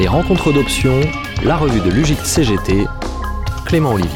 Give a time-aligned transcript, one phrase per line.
[0.00, 1.00] Les rencontres d'options,
[1.44, 2.86] la revue de l'UGIC CGT,
[3.66, 4.10] Clément Olivier.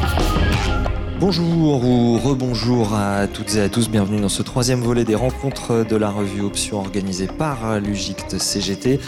[1.19, 5.85] Bonjour ou rebonjour à toutes et à tous, bienvenue dans ce troisième volet des rencontres
[5.89, 9.01] de la revue Options organisée par l'UGICT CGT.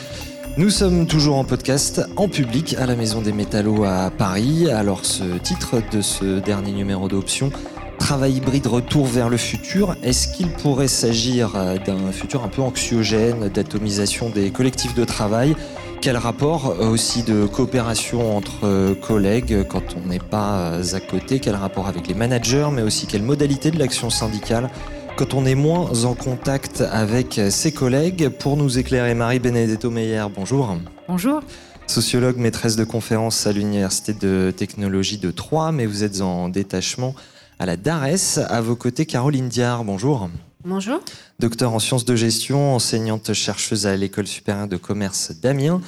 [0.56, 4.70] Nous sommes toujours en podcast, en public, à la Maison des Métallos à Paris.
[4.70, 7.50] Alors ce titre de ce dernier numéro d'Options,
[8.04, 11.52] Travail hybride, retour vers le futur, est-ce qu'il pourrait s'agir
[11.86, 15.56] d'un futur un peu anxiogène, d'atomisation des collectifs de travail?
[16.02, 21.40] Quel rapport aussi de coopération entre collègues quand on n'est pas à côté?
[21.40, 24.68] Quel rapport avec les managers, mais aussi quelle modalité de l'action syndicale?
[25.16, 30.26] Quand on est moins en contact avec ses collègues Pour nous éclairer, Marie Benedetto Meyer,
[30.36, 30.76] bonjour.
[31.08, 31.40] Bonjour.
[31.86, 37.14] Sociologue, maîtresse de conférences à l'Université de technologie de Troyes, mais vous êtes en détachement
[37.58, 38.38] à la DARES.
[38.48, 40.28] À vos côtés, Caroline Diard, bonjour.
[40.64, 41.00] Bonjour.
[41.40, 45.80] Docteur en sciences de gestion, enseignante chercheuse à l'école supérieure de commerce d'Amiens.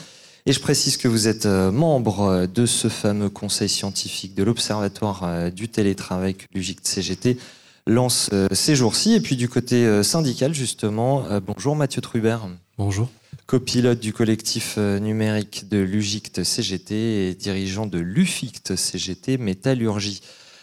[0.45, 5.69] Et je précise que vous êtes membre de ce fameux conseil scientifique de l'Observatoire du
[5.69, 7.39] télétravail que l'UGIC CGT
[7.87, 9.15] lance ces jours-ci.
[9.15, 12.49] Et puis du côté syndical, justement, bonjour Mathieu Trubert.
[12.79, 13.09] Bonjour.
[13.47, 20.21] Copilote du collectif numérique de l'UGICT CGT et dirigeant de l'UFICT CGT Métallurgie.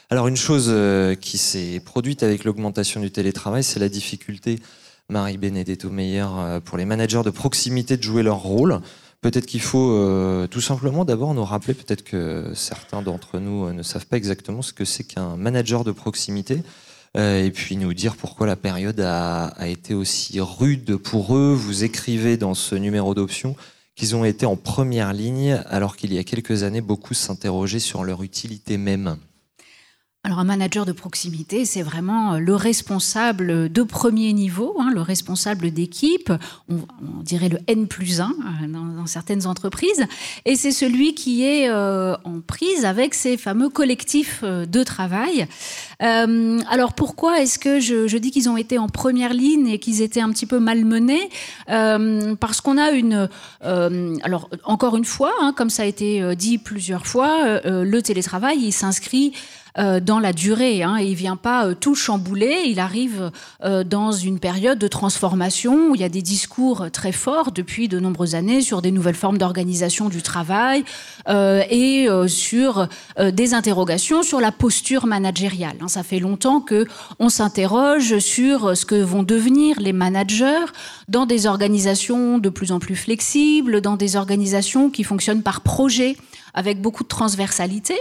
[0.10, 0.72] Alors une chose
[1.20, 4.60] qui s'est produite avec l'augmentation du télétravail, c'est la difficulté,
[5.10, 6.28] Marie Benedetto Meyer,
[6.66, 8.82] pour les managers de proximité de jouer leur rôle.
[9.24, 13.82] Peut-être qu'il faut euh, tout simplement d'abord nous rappeler, peut-être que certains d'entre nous ne
[13.82, 16.62] savent pas exactement ce que c'est qu'un manager de proximité,
[17.16, 21.54] euh, et puis nous dire pourquoi la période a, a, été aussi rude pour eux.
[21.54, 23.56] Vous écrivez dans ce numéro d'option
[23.96, 28.04] qu'ils ont été en première ligne, alors qu'il y a quelques années, beaucoup s'interrogeaient sur
[28.04, 29.16] leur utilité même.
[30.26, 35.72] Alors un manager de proximité, c'est vraiment le responsable de premier niveau, hein, le responsable
[35.72, 36.32] d'équipe,
[36.70, 36.78] on,
[37.22, 38.34] dirait le N plus 1
[38.70, 40.06] dans, dans certaines entreprises,
[40.46, 45.46] et c'est celui qui est euh, en prise avec ces fameux collectifs de travail.
[46.02, 49.80] Euh, alors pourquoi est-ce que je, je dis qu'ils ont été en première ligne et
[49.80, 51.30] qu'ils étaient un petit peu malmenés?
[51.70, 53.30] Euh, Parce qu'on a une...
[53.66, 58.58] Euh, alors encore une fois, hein, comme ça a été dit plusieurs fois, le télétravail,
[58.62, 59.34] il s'inscrit
[59.78, 60.84] euh, dans la durée.
[60.84, 62.64] Hein, et il vient pas euh, tout chambouler.
[62.68, 63.32] Il arrive
[63.64, 67.88] euh, dans une période de transformation où il y a des discours très forts depuis
[67.88, 70.84] de nombreuses années sur des nouvelles formes d'organisation du travail
[71.28, 72.88] euh, et sur
[73.20, 75.76] des interrogations sur la posture managériale.
[75.82, 76.86] Hein, ça fait longtemps que
[77.20, 80.66] on s'interroge sur ce que vont devenir les managers
[81.08, 86.16] dans des organisations de plus en plus flexibles, dans des organisations qui fonctionnent par projet
[86.54, 87.96] avec beaucoup de transversalité.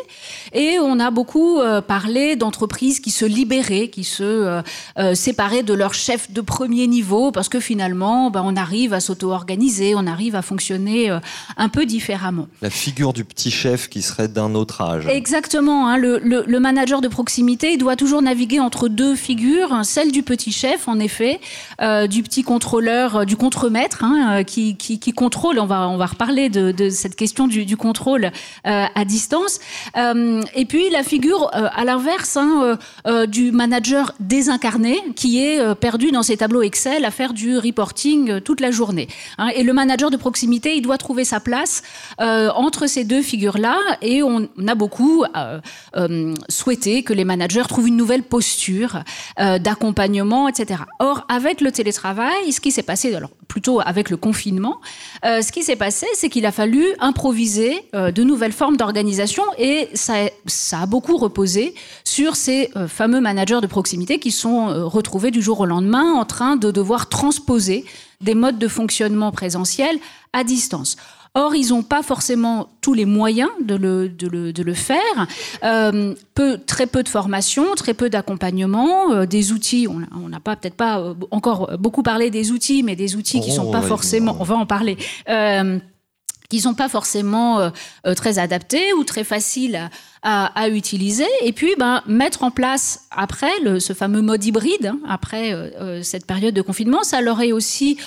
[0.53, 4.63] Et on a beaucoup euh, parlé d'entreprises qui se libéraient, qui se euh,
[4.99, 9.01] euh, séparaient de leur chef de premier niveau, parce que finalement, ben, on arrive à
[9.01, 11.11] s'auto-organiser, on arrive à fonctionner
[11.57, 12.49] un peu différemment.
[12.61, 15.07] La figure du petit chef qui serait d'un autre âge.
[15.07, 15.89] Exactement.
[15.89, 20.13] Hein, le, le, le, manager de proximité il doit toujours naviguer entre deux figures, celle
[20.13, 21.41] du petit chef, en effet,
[21.81, 26.07] euh, du petit contrôleur, du contremaître, hein, qui, qui, qui, contrôle, on va, on va
[26.07, 28.31] reparler de, de cette question du, du contrôle
[28.64, 29.60] à distance.
[29.97, 35.60] Euh, et puis la figure euh, à l'inverse hein, euh, du manager désincarné qui est
[35.60, 39.08] euh, perdu dans ses tableaux Excel à faire du reporting euh, toute la journée.
[39.38, 41.82] Hein, et le manager de proximité, il doit trouver sa place
[42.20, 45.24] euh, entre ces deux figures-là et on, a beaucoup
[46.48, 49.03] souhaité que les managers trouvent une nouvelle posture
[49.38, 50.82] d'accompagnement, etc.
[50.98, 54.80] Or, avec le télétravail, ce qui s'est passé, alors plutôt avec le confinement,
[55.24, 60.15] ce qui s'est passé, c'est qu'il a fallu improviser de nouvelles formes d'organisation et ça,
[60.47, 65.31] ça, a beaucoup reposé sur ces euh, fameux managers de proximité qui sont euh, retrouvés
[65.31, 67.84] du jour au lendemain en train de devoir transposer
[68.21, 69.98] des modes de fonctionnement présentiel
[70.32, 70.97] à distance.
[71.34, 75.26] Or, ils n'ont pas forcément tous les moyens de le, de le, de le faire.
[75.65, 79.89] Euh, peu, très peu de formation, très peu d'accompagnement, euh, des outils.
[79.89, 83.51] On n'a pas peut-être pas encore beaucoup parlé des outils, mais des outils oh, qui
[83.51, 84.36] sont pas ouais, forcément.
[84.41, 84.98] On va en parler.
[85.30, 85.78] Euh,
[86.53, 87.71] qui sont pas forcément euh,
[88.07, 89.89] euh, très adaptés ou très faciles
[90.25, 91.27] à, utiliser.
[91.41, 93.51] Et puis, ben, mettre en place après
[93.81, 97.99] ce fameux mode hybride, hein, après euh, cette période de confinement, ça leur est aussi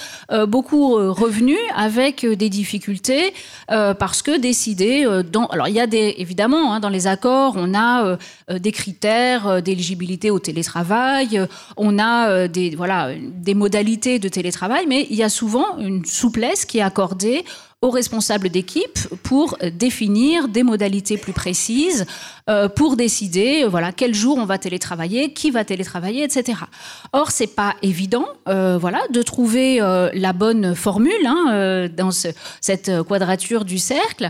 [0.47, 3.33] beaucoup revenu avec des difficultés
[3.67, 7.73] parce que décider dans, alors il y a des évidemment hein, dans les accords, on
[7.73, 8.17] a
[8.49, 11.45] des critères d'éligibilité au télétravail,
[11.75, 16.63] on a des voilà des modalités de télétravail, mais il y a souvent une souplesse
[16.63, 17.43] qui est accordée
[17.85, 22.05] aux responsables d'équipe pour définir des modalités plus précises,
[22.47, 26.59] euh, pour décider euh, voilà quel jour on va télétravailler, qui va télétravailler, etc.
[27.11, 29.79] Or c'est pas évident euh, voilà de trouver
[30.13, 34.29] la bonne formule hein, dans cette quadrature du cercle,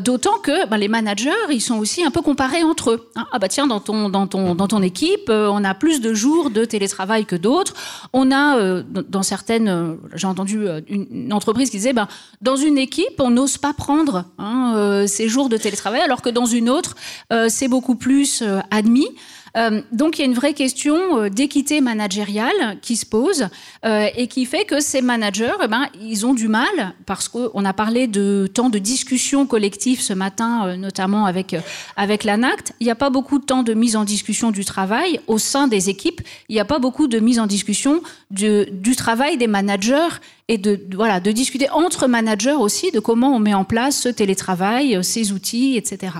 [0.00, 3.10] d'autant que ben, les managers ils sont aussi un peu comparés entre eux.
[3.16, 3.26] Hein.
[3.32, 6.50] Ah bah tiens dans ton dans ton dans ton équipe on a plus de jours
[6.50, 7.74] de télétravail que d'autres.
[8.12, 12.08] On a dans certaines j'ai entendu une, entreprise qui disait ben
[12.40, 12.87] dans une équipe,
[13.18, 16.96] on n'ose pas prendre hein, euh, ces jours de télétravail, alors que dans une autre,
[17.32, 19.08] euh, c'est beaucoup plus euh, admis.
[19.56, 23.48] Euh, donc il y a une vraie question euh, d'équité managériale qui se pose
[23.84, 27.64] euh, et qui fait que ces managers, eh ben, ils ont du mal parce qu'on
[27.64, 31.56] a parlé de temps de discussion collective ce matin, notamment avec
[31.96, 32.74] avec l'ANACT.
[32.80, 35.68] Il n'y a pas beaucoup de temps de mise en discussion du travail au sein
[35.68, 36.20] des équipes.
[36.48, 38.66] Il n'y a pas beaucoup de mise en discussion du,
[38.96, 40.18] travail des managers
[40.48, 44.08] et de, voilà de discuter entre managers aussi de comment on met en place ce
[44.08, 46.12] télétravail, ces outils, etc.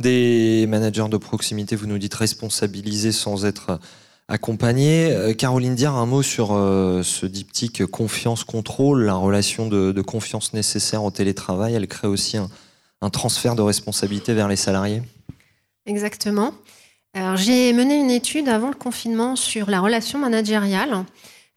[0.00, 3.78] Des managers de proximité, vous nous dites responsabiliser sans être
[4.30, 5.12] accompagné.
[5.12, 11.04] Euh, Caroline Diard, un mot sur euh, ce diptyque confiance-contrôle, la relation de, confiance nécessaire
[11.04, 11.74] au télétravail.
[11.74, 15.02] Elle crée aussi un, transfert de responsabilité vers les salariés
[15.84, 16.54] Exactement.
[17.12, 21.04] Alors, j'ai mené une étude avant le confinement sur la relation managériale.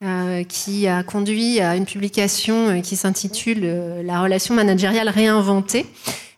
[0.04, 3.62] Euh, qui a conduit à une publication qui s'intitule
[4.04, 5.86] La relation managériale réinventée,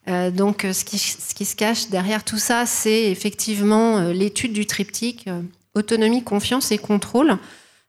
[0.08, 4.66] euh, donc, euh, ce qui, se cache derrière tout ça, c'est effectivement euh, l'étude du
[4.66, 5.28] triptyque
[5.74, 7.38] autonomie, confiance et contrôle.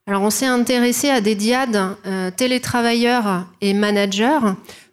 [0.06, 1.78] Alors, on s'est intéressé à des diades
[2.36, 4.38] télétravailleurs et managers.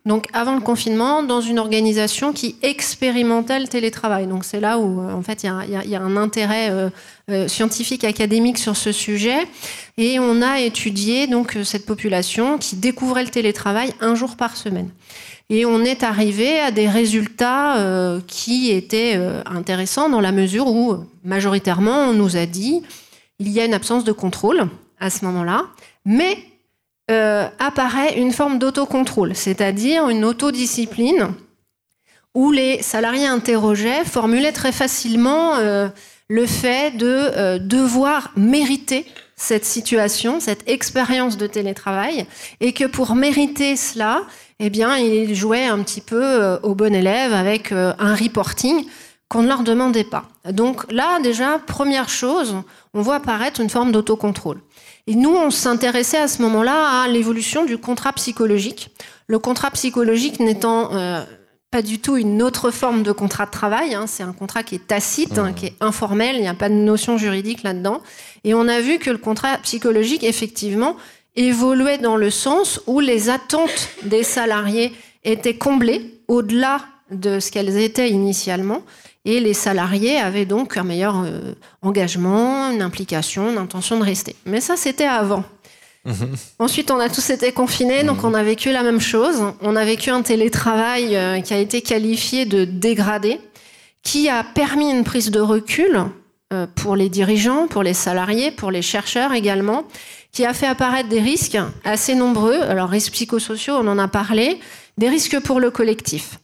[0.06, 4.26] Donc, avant le confinement, dans une organisation qui expérimentait le télétravail.
[4.26, 6.72] Donc, c'est là où, en fait, il y, a, un intérêt
[7.48, 9.48] scientifique, académique sur ce sujet.
[9.98, 14.90] Et on a étudié donc cette population qui découvrait le télétravail un jour par semaine.
[15.50, 20.68] Et on est arrivé à des résultats euh, qui étaient euh, intéressants dans la mesure
[20.68, 22.82] où, majoritairement, on nous a dit
[23.40, 24.68] il y a une absence de contrôle
[25.00, 25.66] à ce moment-là,
[26.06, 26.38] mais
[27.12, 31.34] euh, apparaît une forme d'autocontrôle, c'est-à-dire une autodiscipline
[32.34, 39.06] où les salariés interrogeaient formulaient très facilement le fait de devoir mériter
[39.44, 42.26] cette situation, cette expérience de télétravail,
[42.62, 44.24] et que pour mériter cela,
[44.60, 48.86] eh bien, ils jouaient un petit peu euh, au bon élève avec euh, un reporting
[49.28, 50.24] qu'on ne leur demandait pas.
[50.50, 52.56] Donc là, déjà, première chose,
[52.94, 54.62] on voit apparaître une forme d'autocontrôle.
[55.08, 58.92] Et nous, on s'intéressait à ce moment-là à l'évolution du contrat psychologique.
[59.28, 61.26] Le contrat psychologique n'étant euh,
[61.74, 64.06] pas du tout une autre forme de contrat de travail, hein.
[64.06, 65.56] c'est un contrat qui est tacite, hein, mmh.
[65.56, 68.04] qui est informel, il n'y a pas de notion juridique là-dedans.
[68.44, 70.98] Et on a vu que le contrat psychologique, effectivement,
[71.36, 74.94] évoluait dans le sens où les attentes des salariés
[75.24, 78.84] étaient comblées au-delà de ce qu'elles étaient initialement.
[79.26, 84.36] Et les salariés avaient donc un meilleur euh, engagement, une implication, une intention de rester.
[84.46, 85.44] Mais ça, c'était avant.
[86.06, 86.36] Mhm.
[86.60, 88.26] Ensuite, on a tous été confinés, donc mhm.
[88.26, 89.42] on a vécu la même chose.
[89.62, 93.40] On a vécu un télétravail euh, qui a été qualifié de dégradé,
[94.04, 96.04] qui a permis une prise de recul
[96.52, 99.86] euh, pour les dirigeants, pour les salariés, pour les chercheurs également,
[100.34, 102.62] qui a fait apparaître des risques assez nombreux.
[102.62, 104.60] Alors, risques psychosociaux, on en a parlé,
[104.98, 106.40] des risques pour le collectif.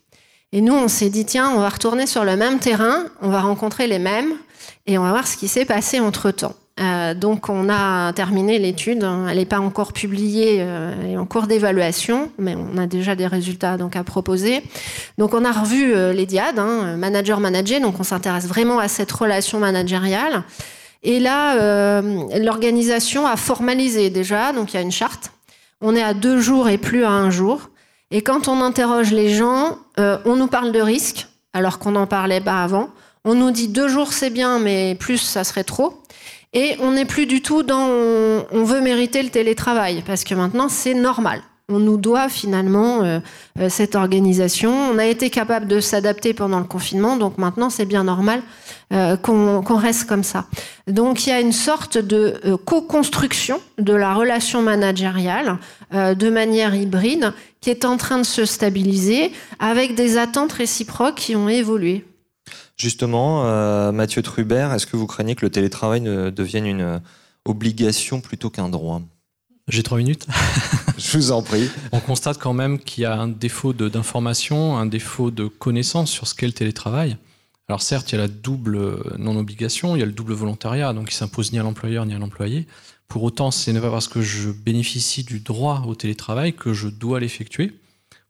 [0.51, 3.41] Et nous, on s'est dit, tiens, on va retourner sur le même terrain, on va
[3.41, 4.33] rencontrer les mêmes,
[4.87, 6.55] et on va voir ce qui s'est passé entre-temps.
[6.79, 11.25] Euh, donc on a terminé l'étude, elle n'est pas encore publiée, euh, elle est en
[11.25, 14.63] cours d'évaluation, mais on a déjà des résultats donc à proposer.
[15.17, 19.11] Donc on a revu euh, les diades, hein, manager-manager, donc on s'intéresse vraiment à cette
[19.11, 20.43] relation managériale.
[21.01, 22.01] Et là,
[22.37, 25.31] l'organisation a formalisé déjà, donc il y a une charte.
[25.79, 27.69] On est à deux jours et plus à un jour.
[28.11, 32.41] Et quand on interroge les gens, on nous parle de risque, alors qu'on n'en parlait
[32.41, 32.89] pas avant.
[33.23, 36.03] On nous dit deux jours c'est bien, mais plus ça serait trop.
[36.53, 37.87] Et on n'est plus du tout dans
[38.51, 43.19] on veut mériter le télétravail, parce que maintenant c'est normal on nous doit finalement euh,
[43.59, 44.71] euh, cette organisation.
[44.71, 48.41] On a été capable de s'adapter pendant le confinement, donc maintenant c'est bien normal
[48.91, 50.45] euh, qu'on reste comme ça.
[50.87, 55.57] Donc il y a une sorte de co-construction de la relation managériale
[55.93, 61.35] de manière hybride qui est en train de se stabiliser avec des attentes réciproques qui
[61.35, 62.05] ont évolué.
[62.79, 67.01] Justement, Mathieu Trubert, est-ce que vous craignez que le télétravail ne devienne une
[67.43, 69.01] obligation plutôt qu'un droit?
[69.67, 70.25] J'ai trois minutes.
[70.97, 71.69] Je vous en prie.
[71.91, 76.27] On constate quand même qu'il y a un défaut d'information, un défaut de connaissance sur
[76.27, 77.17] ce qu'est le télétravail.
[77.67, 81.11] Alors certes, il y a la double non-obligation, il y a le double volontariat, donc
[81.11, 82.65] il s'impose ni à l'employeur ni à l'employé.
[83.07, 86.87] Pour autant, ce n'est pas parce que je bénéficie du droit au télétravail que je
[86.87, 87.79] dois l'effectuer.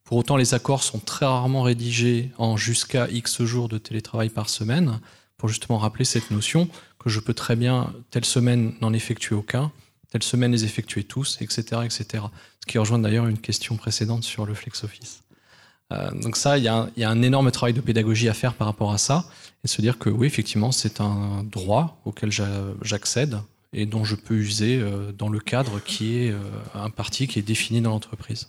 [0.09, 4.49] Pour autant, les accords sont très rarement rédigés en jusqu'à X jours de télétravail par
[4.49, 4.99] semaine,
[5.37, 9.71] pour justement rappeler cette notion que je peux très bien, telle semaine, n'en effectuer aucun,
[10.09, 11.81] telle semaine les effectuer tous, etc.
[11.85, 12.23] etc.
[12.59, 15.21] Ce qui rejoint d'ailleurs une question précédente sur le flex office.
[15.93, 18.91] Euh, donc ça, il y, a un énorme travail de pédagogie à faire par rapport
[18.91, 19.25] à ça,
[19.63, 22.31] et se dire que oui, effectivement, c'est un droit auquel
[22.81, 23.39] j'accède
[23.73, 26.39] et dont je peux user euh, dans le cadre qui est euh,
[26.73, 28.47] un parti qui est défini dans l'entreprise.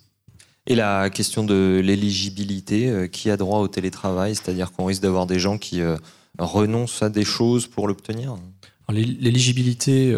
[0.71, 5.41] Et la question de l'éligibilité, qui a droit au télétravail, c'est-à-dire qu'on risque d'avoir des
[5.41, 5.83] gens qui
[6.39, 8.39] renoncent à des choses pour l'obtenir
[8.89, 10.17] L'éligibilité,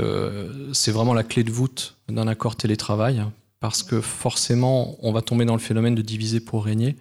[0.75, 3.25] c'est vraiment la clé de voûte d'un accord télétravail,
[3.61, 6.97] parce que forcément, on va tomber dans le phénomène de diviser pour régner.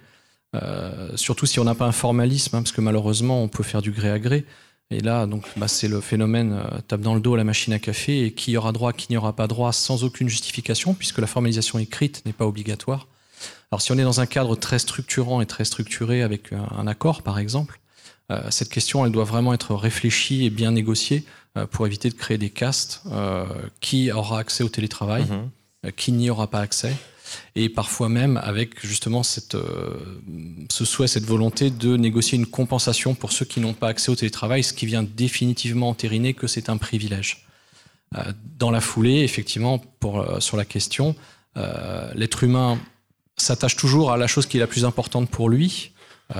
[0.56, 3.82] Euh, surtout si on n'a pas un formalisme, hein, parce que malheureusement, on peut faire
[3.82, 4.46] du gré à gré.
[4.90, 7.72] Et là, donc, bah, c'est le phénomène euh, tape dans le dos à la machine
[7.74, 11.20] à café et qui aura droit, qui n'y aura pas droit, sans aucune justification, puisque
[11.20, 13.08] la formalisation écrite n'est pas obligatoire.
[13.72, 17.24] Alors, si on est dans un cadre très structurant et très structuré avec un, accord,
[17.24, 17.80] par exemple,
[18.32, 21.24] euh, cette question, elle doit vraiment être réfléchie et bien négociée
[21.72, 23.02] pour éviter de créer des castes.
[23.82, 25.92] qui aura accès au télétravail, mm-hmm.
[25.94, 26.96] qui n'y aura pas accès
[27.56, 30.20] et parfois même avec justement cette, euh,
[30.70, 34.16] ce souhait, cette volonté de négocier une compensation pour ceux qui n'ont pas accès au
[34.16, 37.46] télétravail, ce qui vient définitivement entériner que c'est un privilège.
[38.18, 38.24] Euh,
[38.58, 41.16] dans la foulée, effectivement, pour, euh, sur la question,
[42.16, 42.80] l'être humain
[43.42, 45.92] s'attache toujours à la chose qui est la plus importante pour lui.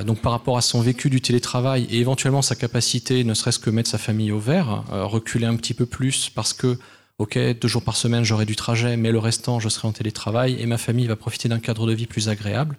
[0.06, 3.70] Donc par rapport à son vécu du télétravail et éventuellement sa capacité, ne serait-ce que
[3.70, 6.78] mettre sa famille au vert, reculer un petit peu plus parce que
[7.18, 10.56] ok, deux jours par semaine j'aurai du trajet, mais le restant je serai en télétravail
[10.60, 12.78] et ma famille va profiter d'un cadre de vie plus agréable.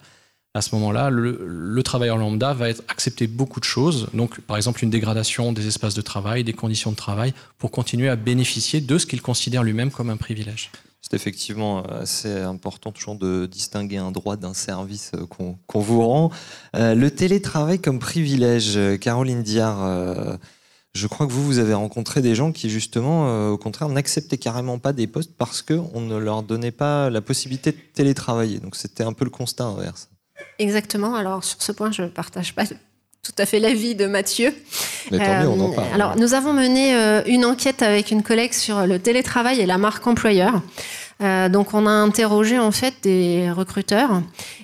[0.54, 4.84] À ce moment-là, le, travailleur lambda va être accepter beaucoup de choses, donc par exemple
[4.84, 8.98] une dégradation des espaces de travail, des conditions de travail, pour continuer à bénéficier de
[8.98, 10.70] ce qu'il considère lui-même comme un privilège.
[11.02, 16.30] C'est effectivement assez important toujours de distinguer un droit d'un service euh, qu'on vous rend.
[16.76, 20.38] Euh, le télétravail comme privilège, euh, Caroline Diard.
[20.94, 24.36] Je crois que vous, vous avez rencontré des gens qui, justement, euh, au contraire, n'acceptaient
[24.36, 28.58] carrément pas des postes parce qu'on ne leur donnait pas la possibilité de télétravailler.
[28.58, 30.10] Donc c'était un peu le constat inverse.
[30.58, 31.14] Exactement.
[31.14, 32.64] Alors sur ce point, je ne partage pas
[33.22, 34.52] tout à fait l'avis de Mathieu.
[35.12, 35.86] Mais tant mieux, on en parle.
[35.94, 39.78] Alors nous avons mené euh, une enquête avec une collègue sur le télétravail et la
[39.78, 40.60] marque employeur.
[41.22, 44.22] Euh, donc on a interrogé en fait des recruteurs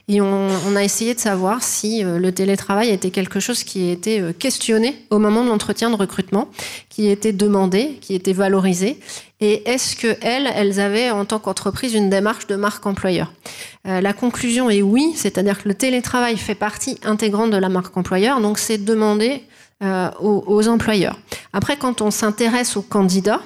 [0.08, 4.20] et on, a essayé de savoir si euh, le télétravail était quelque chose qui était
[4.20, 6.48] euh, questionné au moment de l'entretien de recrutement,
[6.88, 8.98] qui était demandé, qui était valorisé.
[9.40, 13.32] Et est-ce que elles, avaient en tant qu'entreprise une démarche de marque employeur?
[13.84, 18.40] La conclusion est oui, c'est-à-dire que le télétravail fait partie intégrante de la marque employeur,
[18.40, 19.44] donc c'est demandé
[19.80, 21.18] aux, aux, employeurs.
[21.52, 23.40] Après, quand on s'intéresse aux candidats,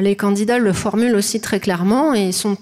[0.00, 2.56] les candidats le formulent aussi très clairement et sont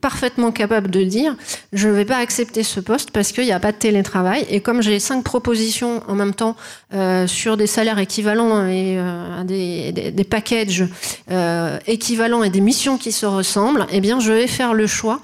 [0.00, 1.36] parfaitement capables de dire
[1.72, 4.46] je ne vais pas accepter ce poste parce qu'il n'y a pas de télétravail.
[4.50, 6.56] Et comme j'ai cinq propositions en même temps
[6.94, 10.84] euh, sur des salaires équivalents et euh, des, des, packages
[11.30, 15.20] euh, équivalents et des missions qui se ressemblent, eh bien je vais faire le choix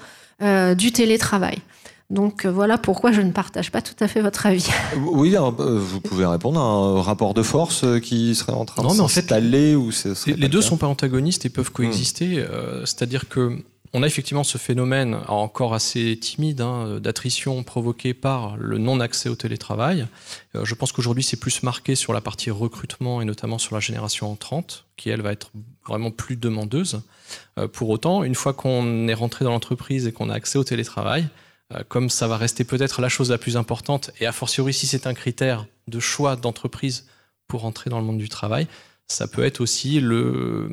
[0.77, 1.57] du télétravail.
[2.09, 4.67] Donc euh, voilà pourquoi je ne partage pas tout à fait votre avis.
[4.97, 8.81] Oui, euh, vous pouvez répondre à un rapport de force euh, qui serait en train
[8.81, 9.91] non, de mais en fait, aller ou
[10.25, 12.43] Les deux sont pas antagonistes et peuvent coexister.
[12.43, 12.85] Hmm.
[12.85, 13.57] C'est-à-dire que
[13.93, 19.35] on a effectivement ce phénomène encore assez timide hein, d'attrition provoqué par le non-accès au
[19.35, 20.05] télétravail.
[20.53, 24.31] je pense qu'aujourd'hui, c'est plus marqué sur la partie recrutement et notamment sur la génération
[24.31, 25.51] en 30, qui elle va être
[25.87, 27.01] vraiment plus demandeuse.
[27.73, 31.23] pour autant, une fois qu'on est rentré dans l'entreprise et qu'on a accès au télétravail,
[31.23, 31.27] euh,
[31.87, 35.07] comme ça va rester peut-être la chose la plus importante, et a fortiori si c'est
[35.07, 37.05] un critère de choix d'entreprise
[37.47, 38.67] pour entrer dans le monde du travail,
[39.07, 40.69] ça peut être aussi le,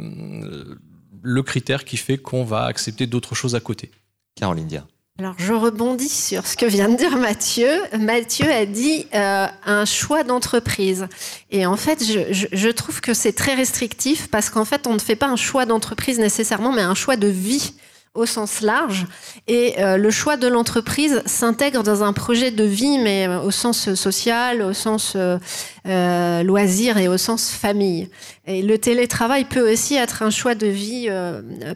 [1.23, 3.91] le critère qui fait qu'on va accepter d'autres choses à côté.
[4.37, 4.87] Caroline Dia.
[5.19, 7.71] Alors je rebondis sur ce que vient de dire Mathieu.
[7.99, 11.09] Mathieu a dit euh, un choix d'entreprise.
[11.51, 14.99] Et en fait, je, je trouve que c'est très restrictif parce qu'en fait, on ne
[14.99, 17.73] fait pas un choix d'entreprise nécessairement, mais un choix de vie
[18.17, 19.07] au sens large.
[19.47, 23.51] Et euh, le choix de l'entreprise s'intègre dans un projet de vie, mais euh, au
[23.51, 28.09] sens social, au sens euh, loisir et au sens famille.
[28.47, 31.09] Et le télétravail peut aussi être un choix de vie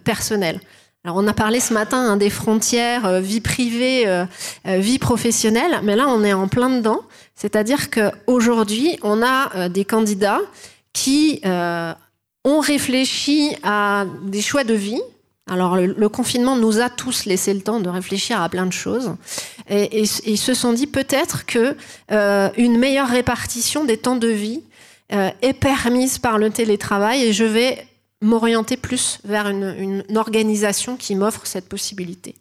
[0.04, 0.60] personnelle.
[1.04, 4.04] Alors on a parlé ce matin hein, des frontières vie privée,
[4.66, 7.00] vie professionnelle, mais là on est en plein dedans.
[7.34, 10.40] C'est-à-dire qu'aujourd'hui on a des candidats
[10.92, 15.00] qui ont réfléchi à des choix de vie
[15.50, 19.16] alors le, confinement nous a tous laissé le temps de réfléchir à plein de choses
[19.68, 21.76] et, ils se sont dit peut-être que
[22.12, 24.62] euh, une meilleure répartition des temps de vie
[25.12, 27.84] euh, est permise par le télétravail et je vais
[28.22, 32.36] m'orienter plus vers une, organisation qui m'offre cette possibilité.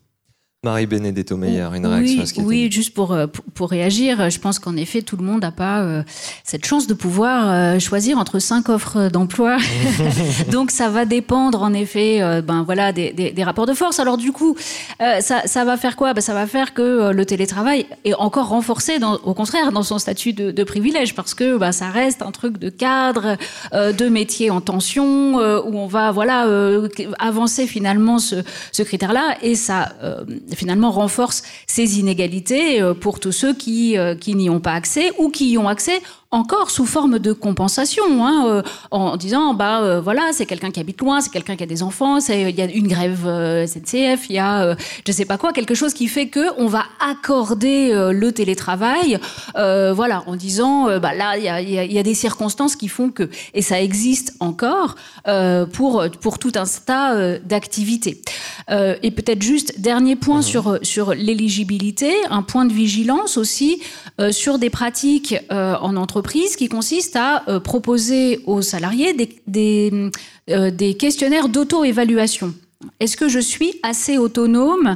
[0.62, 4.30] Marie-Benedetto Meyer, une réaction oui, à ce qui Oui, juste pour, euh, pour, pour, réagir,
[4.30, 6.04] je pense qu'en effet, tout le monde n'a pas euh,
[6.44, 9.58] cette chance de pouvoir euh, choisir entre cinq offres d'emploi.
[10.52, 14.00] Donc, ça va dépendre, en effet, euh, ben, voilà, des, des, des, rapports de force.
[14.00, 14.58] Alors, du coup,
[15.02, 16.14] euh, ça, ça va faire quoi?
[16.14, 19.98] Ben, Ça va faire que le télétravail est encore renforcé, dans, au contraire, dans son
[19.98, 23.38] statut de, de privilège, parce que ben, ça reste un truc de cadre,
[23.72, 26.46] de métier en tension, où on va voilà,
[27.18, 29.94] avancer finalement ce, ce critère-là, et ça
[30.56, 35.52] finalement renforce ces inégalités pour tous ceux qui, qui n'y ont pas accès ou qui
[35.52, 36.02] y ont accès
[36.32, 40.80] encore sous forme de compensation, hein, euh, en disant bah euh, voilà c'est quelqu'un qui
[40.80, 44.30] habite loin, c'est quelqu'un qui a des enfants, il y a une grève euh, SNCF,
[44.30, 44.76] il y a euh,
[45.08, 49.20] je sais pas quoi quelque chose qui fait que on va accorder le télétravail,
[49.56, 52.90] voilà en disant bah là il y a, y, a, y a, des circonstances qui
[52.90, 54.96] font que et ça existe encore
[55.74, 58.22] pour pour tout un tas d'activités.
[58.70, 60.44] et peut-être juste dernier point mmh.
[60.44, 63.82] sur sur l'éligibilité, un point de vigilance aussi
[64.32, 69.14] sur des pratiques en entreprise qui consiste à euh, proposer aux salariés
[69.48, 70.12] des,
[70.50, 72.54] euh, des questionnaires d'auto-évaluation.
[73.00, 74.96] Est-ce que je suis assez autonome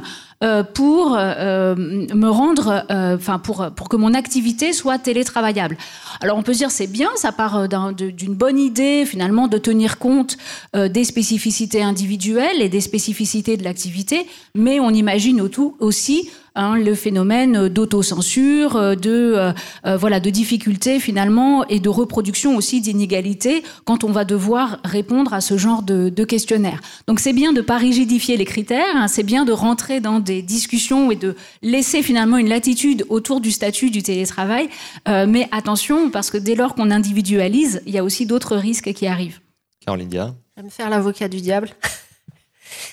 [0.74, 5.76] pour euh, me rendre, euh, enfin pour pour que mon activité soit télétravaillable.
[6.20, 9.98] Alors on peut se dire c'est bien, ça part d'une bonne idée finalement de tenir
[9.98, 10.36] compte
[10.76, 15.40] euh, des spécificités individuelles et des spécificités de l'activité, mais on imagine
[15.80, 19.52] aussi Hein, le phénomène d'autocensure, de
[19.86, 25.34] euh, voilà, de difficultés finalement et de reproduction aussi d'inégalités quand on va devoir répondre
[25.34, 26.80] à ce genre de, de questionnaire.
[27.08, 30.42] Donc c'est bien de pas rigidifier les critères, hein, c'est bien de rentrer dans des
[30.42, 34.68] discussions et de laisser finalement une latitude autour du statut du télétravail.
[35.08, 38.92] Euh, mais attention parce que dès lors qu'on individualise, il y a aussi d'autres risques
[38.92, 39.40] qui arrivent.
[39.84, 40.34] Caroline Dia.
[40.56, 41.70] Je vais me faire l'avocat du diable.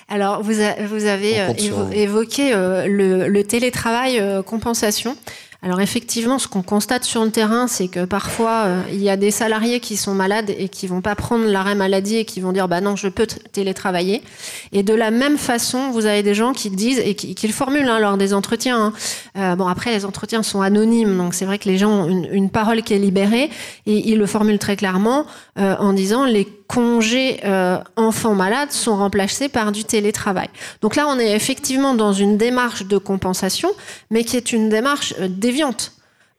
[0.08, 5.16] Alors, vous, a, vous avez euh, évo évoqué euh, le, le, télétravail euh, compensation.
[5.63, 9.15] Alors effectivement, ce qu'on constate sur le terrain, c'est que parfois euh, il y a
[9.15, 12.51] des salariés qui sont malades et qui vont pas prendre l'arrêt maladie et qui vont
[12.51, 14.24] dire bah non, je peux télétravailler.
[14.72, 17.88] Et de la même façon, vous avez des gens qui disent et qui, le formulent
[17.88, 18.86] hein, lors des entretiens.
[18.86, 18.94] Hein.
[19.38, 22.50] Euh, bon après, les entretiens sont anonymes, donc c'est vrai que les gens ont une,
[22.50, 23.51] parole qui est libérée
[23.86, 25.27] et ils le formulent très clairement
[25.59, 27.42] euh, en disant les congés
[27.98, 30.48] enfants malades sont remplacés par du télétravail.
[30.81, 33.70] Donc là, on est effectivement dans une démarche de compensation,
[34.09, 35.92] mais qui est une démarche euh, déviante.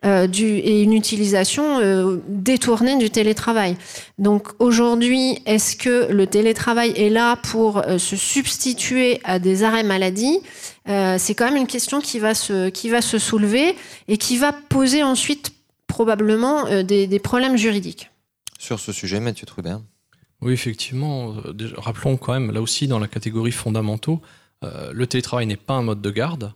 [0.05, 3.77] Euh, du, et une utilisation euh, détournée du télétravail.
[4.19, 9.85] Donc aujourd'hui, est-ce que le télétravail est là pour euh, se substituer à des arrêts
[9.85, 10.41] maladie?
[10.89, 13.77] Euh, C'est quand même une question qui va, se, qui va se soulever
[14.09, 15.53] et qui va poser ensuite
[15.87, 18.11] probablement euh, des, des problèmes juridiques.
[18.59, 19.83] Sur ce sujet, Mathieu Trubert
[20.43, 21.37] oui, effectivement.
[21.77, 24.21] Rappelons quand même, là aussi, dans la catégorie fondamentaux,
[24.65, 26.53] euh, le télétravail n'est pas un mode de garde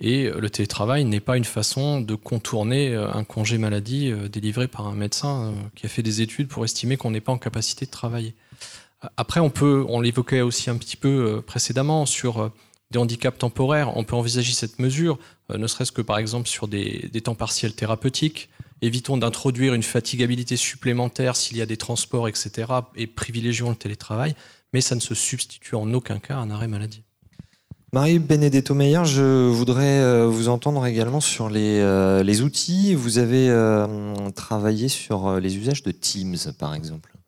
[0.00, 4.86] et le télétravail n'est pas une façon de contourner un congé maladie euh, délivré par
[4.86, 7.84] un médecin euh, qui a fait des études pour estimer qu'on n'est pas en capacité
[7.84, 8.34] de travailler.
[9.16, 12.52] Après, on peut, on l'évoquait aussi un petit peu euh, précédemment sur
[12.90, 15.18] des handicaps temporaires, on peut envisager cette mesure,
[15.54, 18.48] ne serait-ce que par exemple sur des, des temps partiels thérapeutiques,
[18.80, 24.34] évitons d'introduire une fatigabilité supplémentaire s'il y a des transports, etc., et privilégions le télétravail,
[24.72, 27.02] mais ça ne se substitue en aucun cas à un arrêt maladie.
[27.92, 32.94] Marie Benedetto Meyer, je voudrais euh, vous entendre également sur les, euh, les outils.
[32.94, 33.86] Vous avez euh,
[34.34, 37.18] travaillé sur les usages de Teams, par exemple.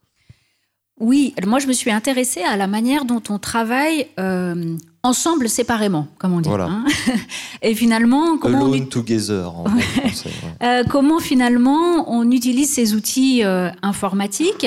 [1.01, 6.09] Oui, moi je me suis intéressée à la manière dont on travaille euh, ensemble séparément,
[6.19, 6.49] comme on dit.
[6.51, 6.67] Voilà.
[6.67, 6.85] Hein
[7.63, 8.87] Et finalement, comment Alone on...
[8.87, 9.49] together.
[9.49, 10.67] En français, ouais.
[10.67, 14.67] euh, comment finalement on utilise ces outils euh, informatiques,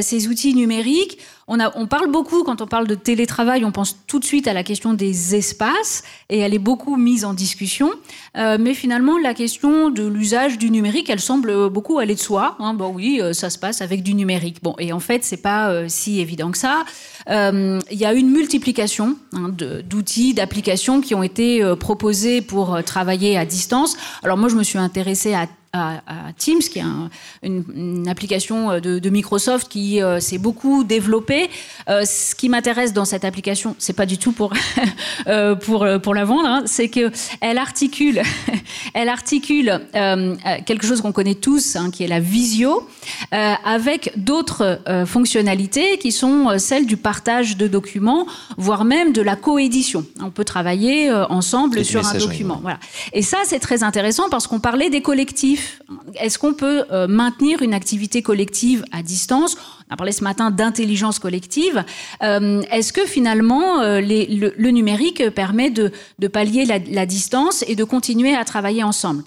[0.00, 1.18] ces outils numériques.
[1.48, 4.46] On, a, on parle beaucoup quand on parle de télétravail, on pense tout de suite
[4.46, 7.90] à la question des espaces et elle est beaucoup mise en discussion.
[8.36, 12.56] Euh, mais finalement, la question de l'usage du numérique, elle semble beaucoup aller de soi.
[12.58, 14.62] Hein, bon oui, ça se passe avec du numérique.
[14.62, 16.84] Bon, et en fait, c'est pas euh, si évident que ça.
[17.28, 22.82] Il y a une multiplication hein, d'outils, d'applications qui ont été euh, proposés pour euh,
[22.82, 23.96] travailler à distance.
[24.22, 27.10] Alors moi, je me suis intéressée à à, à, Teams, qui est un,
[27.42, 31.50] une, une, application de, de Microsoft qui euh, s'est beaucoup développée.
[31.88, 34.52] Euh, ce qui m'intéresse dans cette application, c'est pas du tout pour
[35.26, 38.22] euh, pour pour la vendre, hein, c'est que elle articule,
[38.94, 40.34] elle articule euh,
[40.66, 42.88] quelque chose qu'on connaît tous, hein, qui est la visio,
[43.32, 48.26] euh, avec d'autres euh, fonctionnalités qui sont celles du partage de documents,
[48.56, 50.04] voire même de la coédition.
[50.20, 52.58] On peut travailler ensemble sur un document.
[52.62, 52.78] Voilà.
[53.12, 55.57] Et ça, c'est très intéressant parce qu'on parlait des collectifs
[56.20, 59.56] Est-ce qu'on peut maintenir une activité collective à distance?
[59.90, 61.84] On a parlé ce matin d'intelligence collective.
[62.20, 65.92] Est-ce que finalement le, numérique permet de,
[66.28, 69.22] pallier la distance et de continuer à travailler ensemble?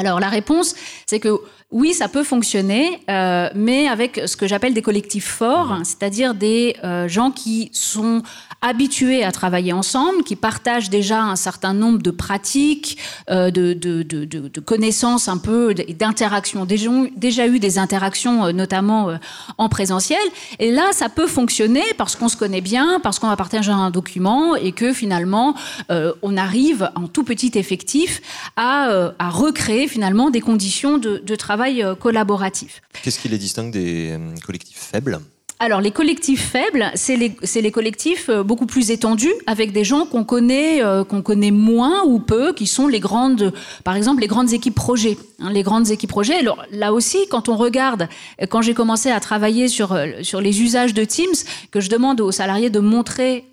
[0.00, 0.74] Alors la réponse,
[1.06, 1.40] c'est que
[1.72, 5.84] oui, ça peut fonctionner, euh, mais avec ce que j'appelle des collectifs forts, mhm.
[5.84, 8.24] c'est-à-dire des euh, gens qui sont
[8.60, 12.98] habitués à travailler ensemble, qui partagent déjà un certain nombre de pratiques,
[13.30, 19.10] euh, de, de, de, de, connaissances un peu, d'interactions, déjà, déjà eu des interactions notamment
[19.56, 20.18] en présentiel.
[20.58, 23.90] Et là, ça peut fonctionner parce qu'on se connaît bien, parce qu'on va partager un
[23.90, 25.54] document et que finalement,
[25.88, 28.20] on arrive en tout petit effectif
[28.56, 31.59] à, à recréer finalement des conditions de, travail
[31.98, 32.82] collaboratif.
[33.02, 35.20] Qu'est-ce qui les distingue des collectifs faibles?
[35.62, 40.24] Alors, les collectifs faibles, c'est les, collectifs euh, beaucoup plus étendus, avec des gens qu'on
[40.24, 43.52] connaît, euh, connaît moins ou peu, qui sont les grandes,
[43.84, 45.18] par exemple, les grandes équipes projets.
[45.42, 46.38] Hein, les grandes équipes projets.
[46.38, 48.08] Alors, là aussi, quand on regarde,
[48.40, 51.28] euh, quand j'ai commencé à travailler sur, sur les usages de Teams,
[51.70, 53.44] que je demande aux salariés de montrer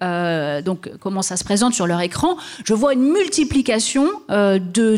[0.64, 4.98] donc comment ça se présente sur leur écran, je vois une multiplication euh, de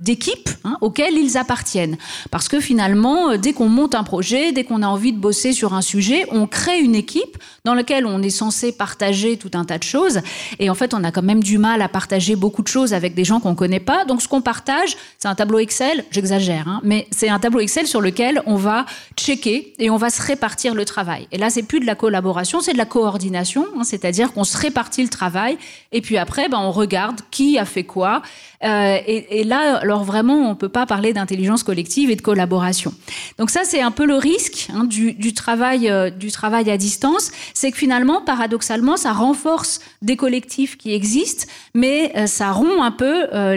[0.00, 1.96] d'équipes hein, auxquelles ils appartiennent.
[2.30, 5.74] Parce que finalement, dès qu'on monte un projet, dès qu'on a envie de bosser sur
[5.74, 9.82] un sujet, crée une équipe dans laquelle on est censé partager tout un tas de
[9.82, 10.20] choses.
[10.58, 13.14] Et en fait, on a quand même du mal à partager beaucoup de choses avec
[13.14, 14.04] des gens qu'on connaît pas.
[14.04, 16.04] Donc, ce qu'on partage, c'est un tableau Excel.
[16.10, 20.10] J'exagère, hein, mais c'est un tableau Excel sur lequel on va checker et on va
[20.10, 21.28] se répartir le travail.
[21.32, 23.66] Et là, c'est plus de la collaboration, c'est de la coordination.
[23.76, 25.58] Hein, c'est-à-dire qu'on se répartit le travail
[25.92, 28.22] et puis après, ben, on regarde qui a fait quoi.
[28.64, 32.92] Euh, et, là, alors vraiment, on peut pas parler d'intelligence collective et de collaboration.
[33.38, 37.32] Donc ça, c'est un peu le risque hein, du, travail, euh, du travail à distance,
[37.54, 42.90] c'est que finalement, paradoxalement, ça renforce des collectifs qui existent, mais euh, ça rompt un
[42.90, 43.56] peu euh,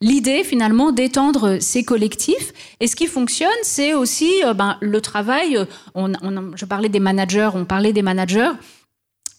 [0.00, 2.52] l'idée finalement d'étendre ces collectifs.
[2.80, 5.58] Et ce qui fonctionne, c'est aussi ben, le travail.
[5.94, 6.12] On,
[6.54, 8.52] je parlais des managers, on parlait des managers.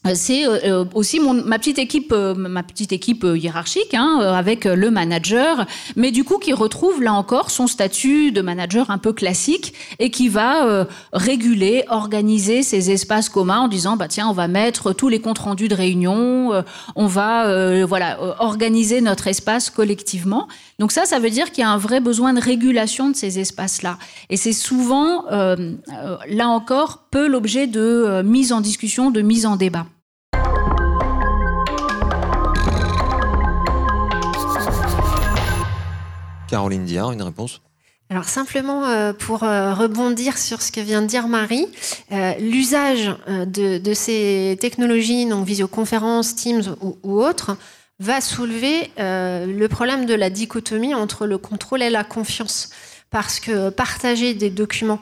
[0.05, 4.65] Euh, c'est euh, euh, aussi mon, ma petite équipe, ma petite équipe hiérarchique, hein, avec
[4.65, 9.13] le manager, mais du coup qui retrouve là encore son statut de manager un peu
[9.13, 14.47] classique et qui va réguler, organiser ces espaces communs en disant bah tiens on va
[14.47, 16.63] mettre tous les comptes rendus de réunion,
[16.95, 20.47] on va voilà organiser notre espace collectivement.
[20.79, 23.39] Donc ça, ça veut dire qu'il y a un vrai besoin de régulation de ces
[23.39, 23.97] espaces-là,
[24.29, 29.85] et c'est souvent là encore peu l'objet de mise en discussion, de mise en débat.
[36.47, 37.62] Caroline Diard, une réponse
[38.13, 41.65] alors simplement euh, pour euh, rebondir sur ce que vient de dire Marie,
[42.12, 47.58] euh, l'usage de, ces technologies, donc visioconférence, Teams ou, ou autres,
[47.97, 52.69] va soulever le problème de la dichotomie entre le contrôle et la confiance.
[53.10, 54.99] Parce que partager des documents,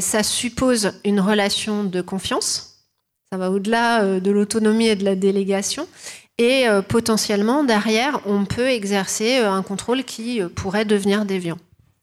[0.00, 2.84] ça suppose une relation de confiance.
[3.32, 5.86] Ça va au-delà de l'autonomie et de la délégation.
[6.38, 11.58] Et euh, potentiellement, derrière, on peut exercer euh, un contrôle qui euh, pourrait devenir déviant.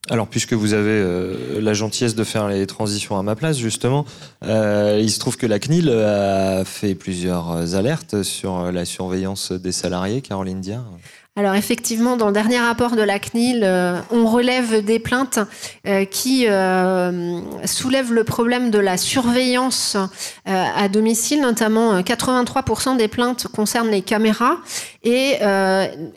[0.10, 4.04] Alors, puisque vous avez la gentillesse de faire les transitions à ma place, justement,
[4.41, 10.22] il se trouve que la CNIL a fait plusieurs alertes sur la surveillance des salariés.
[10.22, 10.86] Caroline Diard
[11.38, 15.39] alors effectivement, dans le dernier rapport de la CNIL, euh, on relève des plaintes
[15.88, 19.96] euh, qui euh, soulèvent le problème de la surveillance
[20.46, 24.58] à domicile, notamment 83% des plaintes concernent les caméras
[25.04, 25.38] et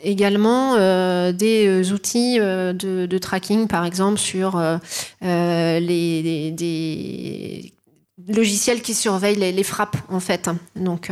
[0.03, 0.75] également
[1.31, 4.61] des outils de, tracking, par exemple sur
[5.21, 7.73] les, des
[8.27, 10.49] logiciels qui surveillent les, les, frappes, en fait.
[10.75, 11.11] Donc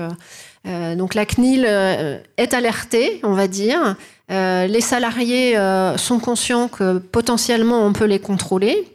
[0.66, 3.96] donc la CNIL euh, est alertée, on va dire.
[4.32, 5.58] Euh, les salariés
[5.98, 8.88] sont conscients que potentiellement on peut les contrôler.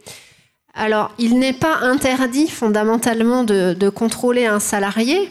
[0.75, 5.31] Alors, il n'est pas interdit fondamentalement de, contrôler un salarié.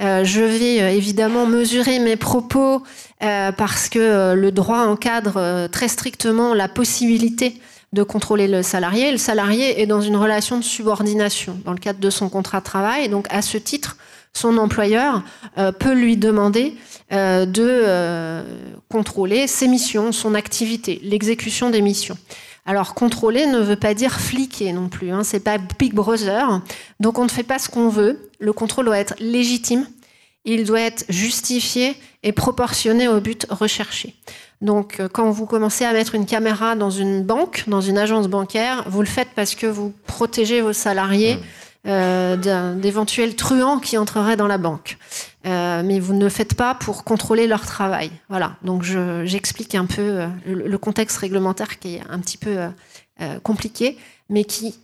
[0.00, 2.82] je vais évidemment mesurer mes propos
[3.20, 7.60] parce que le droit encadre très strictement la possibilité
[7.92, 9.10] de contrôler le salarié.
[9.10, 12.64] Le salarié est dans une relation de subordination dans le cadre de son contrat de
[12.64, 13.08] travail.
[13.08, 13.96] Donc, à ce titre,
[14.36, 15.22] son employeur
[15.58, 16.74] euh, peut lui demander
[17.12, 18.42] euh, de euh,
[18.90, 22.18] contrôler ses missions, son activité, l'exécution des missions.
[22.66, 26.60] Alors contrôler ne veut pas dire fliquer non plus, hein, c'est pas Big Brother,
[27.00, 28.30] donc on ne fait pas ce qu'on veut.
[28.40, 29.86] Le contrôle doit être légitime,
[30.44, 34.14] il doit être justifié et proportionné au but recherché.
[34.60, 38.84] Donc quand vous commencez à mettre une caméra dans une banque, dans une agence bancaire,
[38.88, 41.36] vous le faites parce que vous protégez vos salariés.
[41.36, 41.40] Mmh.
[41.86, 44.98] D'éventuels truands qui entreraient dans la banque.
[45.44, 48.10] mais vous ne le faites pas pour contrôler leur travail.
[48.28, 52.56] Voilà, donc j'explique un peu le, contexte réglementaire qui est un petit peu
[53.42, 53.96] compliqué,
[54.28, 54.74] mais qui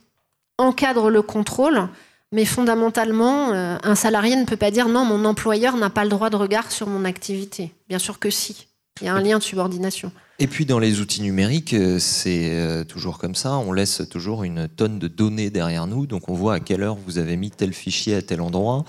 [0.57, 1.87] encadre le contrôle.
[2.31, 6.29] Mais fondamentalement, un salarié ne peut pas dire non, mon employeur n'a pas le droit
[6.29, 7.71] de regard sur mon activité.
[7.89, 8.67] Bien sûr que si.
[9.01, 10.11] Il y a un lien de subordination.
[10.39, 14.43] Et puis dans les outils numériques, euh, c'est euh, toujours comme ça, on laisse toujours
[14.43, 17.51] une tonne de données derrière nous, donc on voit à quelle heure vous avez mis
[17.51, 18.83] tel fichier à tel endroit.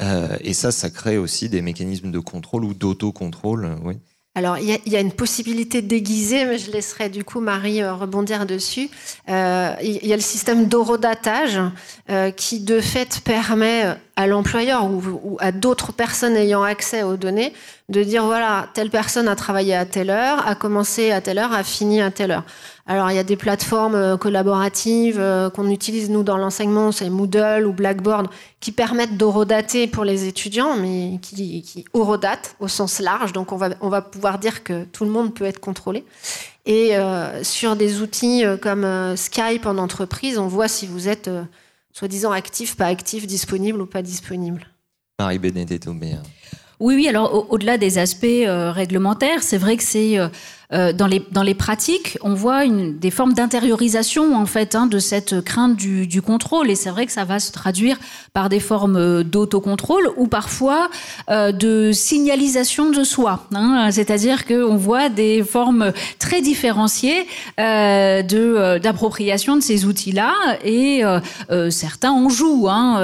[0.00, 3.76] Euh, et ça, ça crée aussi des mécanismes de contrôle ou d'autocontrôle.
[3.84, 3.94] Oui.
[4.34, 8.88] Alors, il y, a une possibilité déguisée, mais je laisserai du coup Marie rebondir dessus.
[9.28, 11.60] il y a le système d'horodatage
[12.36, 17.52] qui, de fait, permet à l'employeur ou, à d'autres personnes ayant accès aux données
[17.88, 21.52] de dire voilà, telle personne a travaillé à telle heure, a commencé à telle heure,
[21.52, 22.44] a fini à telle heure.
[22.86, 27.08] Alors il y a des plateformes euh, collaboratives euh, qu'on utilise nous dans l'enseignement, c'est
[27.08, 28.28] Moodle ou Blackboard,
[28.60, 33.32] qui permettent d'horodater pour les étudiants, mais qui, qui horodatent au sens large.
[33.32, 36.04] Donc on va, pouvoir dire que tout le monde peut être contrôlé.
[36.66, 41.30] Et euh, sur des outils comme Skype en entreprise, on voit si vous êtes
[41.92, 44.66] soi-disant actif, pas actif, disponible ou pas disponible.
[45.18, 46.16] Marie Benedetto, mais...
[46.80, 50.28] Oui, oui, alors au-delà des aspects euh, réglementaires, c'est vrai que c'est euh,
[50.72, 55.76] euh, dans, les, pratiques, on voit des formes d'intériorisation en fait hein, de cette crainte
[55.76, 56.70] du, contrôle.
[56.70, 57.98] Et c'est vrai que ça va se traduire
[58.32, 60.88] par des formes euh, d'autocontrôle ou parfois
[61.30, 63.46] euh, de signalisation de soi.
[63.54, 67.26] Hein, C'est-à-dire qu'on voit des formes très différenciées
[67.58, 70.32] d'appropriation de ces outils-là
[70.64, 71.02] et
[71.70, 72.98] certains en jouent, hein,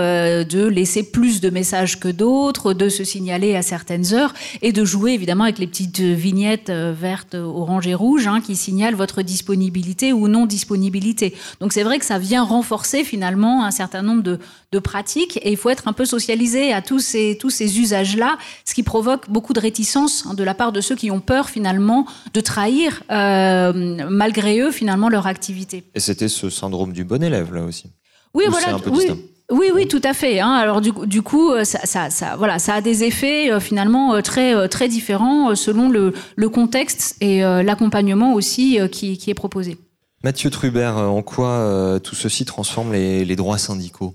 [0.45, 4.85] de laisser plus de messages que d'autres, de se signaler à certaines heures et de
[4.85, 10.13] jouer évidemment avec les petites vignettes vertes orange et rouge hein, qui signalent votre disponibilité
[10.13, 11.35] ou non disponibilité.
[11.61, 14.39] Donc c'est vrai que ça vient renforcer finalement un certain nombre de,
[14.73, 18.39] de pratiques et il faut être un peu socialisé à tous ces, tous ces usages-là,
[18.65, 21.49] ce qui provoque beaucoup de réticence hein, de la part de ceux qui ont peur
[21.49, 25.85] finalement de trahir euh, malgré eux finalement leur activité.
[25.95, 27.91] Et c'était ce syndrome du bon élève là aussi.
[28.35, 28.77] Oui, voilà.
[28.91, 29.07] oui.
[29.51, 30.41] Oui, oui, tout à fait.
[30.41, 30.53] Hein.
[30.53, 34.15] Alors du, du, coup, euh, ça, ça, ça, voilà, ça a des effets euh, finalement
[34.15, 39.79] euh, très, très différents selon le, le contexte et l'accompagnement aussi qui, qui, est proposé.
[40.23, 44.15] Mathieu Trubert, en quoi tout ceci transforme les, les droits syndicaux?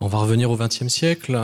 [0.00, 1.38] On va revenir au XXe siècle.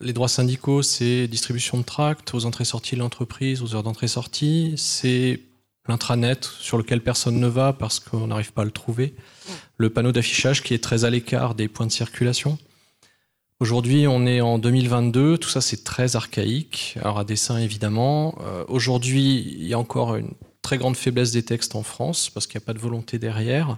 [0.00, 4.74] Les droits syndicaux, c'est distribution de tracts aux entrées-sorties de l'entreprise, aux heures d'entrée-sortie.
[4.76, 5.40] C'est
[5.88, 9.14] l'intranet sur lequel personne ne va parce qu'on n'arrive pas à le trouver.
[9.76, 12.58] Le panneau d'affichage qui est très à l'écart des points de circulation.
[13.60, 18.38] Aujourd'hui, on est en 2022, tout ça c'est très archaïque, alors à dessin évidemment.
[18.40, 20.30] Euh, aujourd'hui, il y a encore une
[20.62, 23.76] très grande faiblesse des textes en France parce qu'il n'y a pas de volonté derrière.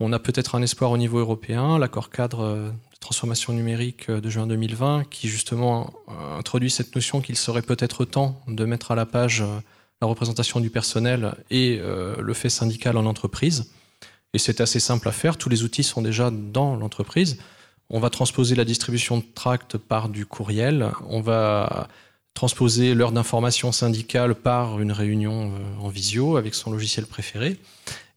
[0.00, 4.20] On a peut-être un espoir au niveau européen, l'accord cadre euh, de transformation numérique euh,
[4.20, 5.94] de juin 2020 qui justement
[6.38, 9.42] introduit cette notion qu'il serait peut-être temps de mettre à la page
[10.02, 13.72] la représentation du personnel et le fait syndical en entreprise.
[14.34, 17.38] Et c'est assez simple à faire, tous les outils sont déjà dans l'entreprise.
[17.90, 20.90] On va transposer la distribution de tracts par du courriel.
[21.08, 21.88] On va
[22.36, 27.56] transposer l'heure d'information syndicale par une réunion euh, en visio avec son logiciel préféré.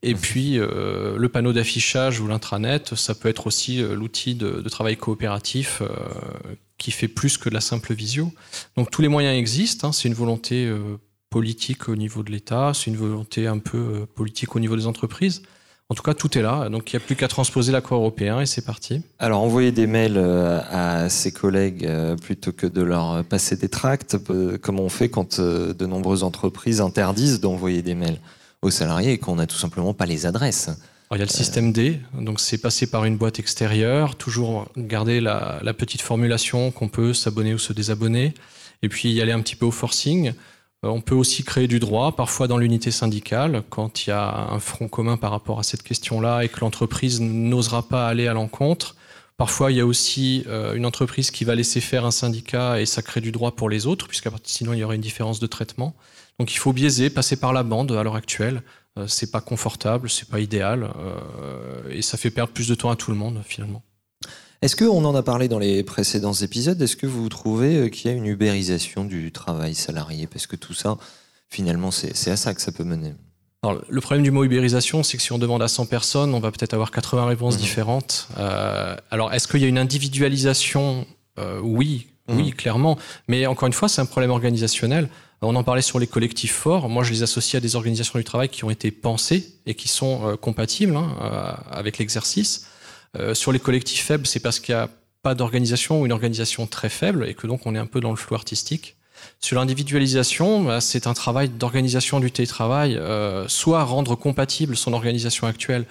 [0.03, 0.19] Et mhm.
[0.19, 4.97] puis euh, le panneau d'affichage ou l'intranet, ça peut être aussi euh, l'outil de, travail
[4.97, 5.81] coopératif
[6.77, 8.31] qui fait plus que de la simple visio.
[8.77, 9.91] Donc tous les moyens existent, hein.
[9.91, 10.71] c'est une volonté
[11.29, 15.41] politique au niveau de l'État, c'est une volonté un peu politique au niveau des entreprises.
[15.91, 18.39] En tout cas, tout est là, donc il n'y a plus qu'à transposer l'accord européen
[18.39, 19.01] et c'est parti.
[19.17, 23.69] Alors, envoyer des mails euh, à ses collègues euh, plutôt que de leur passer des
[23.69, 28.19] tracts, euh, comment on fait quand de nombreuses entreprises interdisent d'envoyer des mails
[28.61, 30.69] aux salariés et qu'on n'a tout simplement pas les adresses?
[31.11, 35.19] Il y a le système D, donc c'est passé par une boîte extérieure, toujours garder
[35.19, 38.35] la, la petite formulation qu'on peut s'abonner ou se désabonner,
[38.83, 40.33] et puis y aller un petit peu au forcing.
[40.85, 44.51] Euh, on peut aussi créer du droit, parfois dans l'unité syndicale, quand il y a
[44.51, 48.33] un front commun par rapport à cette question-là et que l'entreprise n'osera pas aller à
[48.33, 48.95] l'encontre.
[49.37, 52.85] Parfois, il y a aussi euh, une entreprise qui va laisser faire un syndicat et
[52.85, 55.47] ça crée du droit pour les autres, puisque sinon il y aurait une différence de
[55.47, 55.95] traitement.
[56.39, 58.63] Donc il faut biaiser, passer par la bande à l'heure actuelle.
[58.97, 60.89] Euh, c'est pas confortable, c'est pas idéal,
[61.89, 63.83] et ça fait perdre plus de temps à tout le monde finalement.
[64.61, 66.81] Est-ce qu'on en a parlé dans les précédents épisodes?
[66.81, 70.27] Est-ce que vous trouvez euh, qu'il y a une ubérisation du travail salarié?
[70.27, 70.97] Parce que tout ça,
[71.47, 73.13] finalement, c'est à ça que ça peut mener.
[73.63, 76.41] Alors, le problème du mot ubérisation, c'est que si on demande à 100 personnes, on
[76.41, 77.59] va peut-être avoir 80 réponses mmh.
[77.59, 78.27] différentes.
[78.37, 81.07] Euh, alors, est-ce qu'il y a une individualisation?
[81.37, 82.35] Euh, Oui, mmh.
[82.35, 82.97] oui, clairement.
[83.29, 85.07] Mais encore une fois, c'est un problème organisationnel.
[85.41, 86.89] On en parlait sur les collectifs forts.
[86.89, 89.87] Moi, je les associe à des organisations du travail qui ont été pensées et qui
[89.87, 91.15] sont compatibles hein,
[91.71, 92.67] avec l'exercice.
[93.17, 94.89] Euh, sur les collectifs faibles, c'est parce qu'il y a
[95.21, 98.11] pas d'organisation ou une organisation très faible et que donc on est un peu dans
[98.11, 98.95] le flou artistique.
[99.39, 105.47] Sur l'individualisation, bah, c'est un travail d'organisation du télétravail, euh, soit rendre compatible son organisation
[105.47, 105.85] actuelle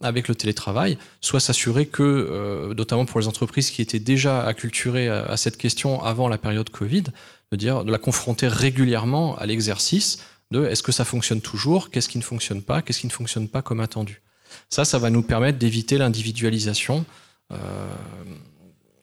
[0.00, 5.08] avec le télétravail, soit s'assurer que, euh, notamment pour les entreprises qui étaient déjà acculturées
[5.08, 7.04] à, à, cette question avant la période Covid,
[7.50, 10.18] de dire de la confronter régulièrement à l'exercice
[10.50, 13.48] de est-ce que ça fonctionne toujours, qu'est-ce qui ne fonctionne pas, qu'est-ce qui ne fonctionne
[13.48, 14.22] pas comme attendu.
[14.70, 17.04] Ça, ça va nous permettre d'éviter l'individualisation.
[17.52, 17.56] Euh,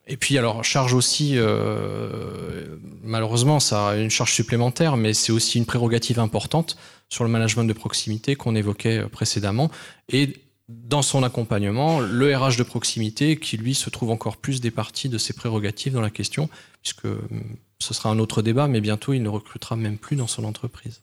[0.08, 5.58] et puis alors charge aussi, euh, malheureusement, ça a une charge supplémentaire, mais c'est aussi
[5.58, 6.78] une prérogative importante
[7.10, 9.71] sur le management de proximité qu'on évoquait précédemment.
[10.10, 10.36] Et
[10.67, 15.17] dans son accompagnement, le RH de proximité qui lui se trouve encore plus départi de
[15.17, 16.49] ses prérogatives dans la question,
[16.82, 20.28] puisque hum, ce sera un autre débat, mais bientôt il ne recrutera même plus dans
[20.28, 21.01] son entreprise.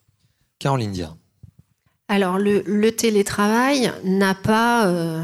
[0.59, 1.15] Caroline Dia.
[2.13, 5.23] Alors le, le télétravail n'a pas euh,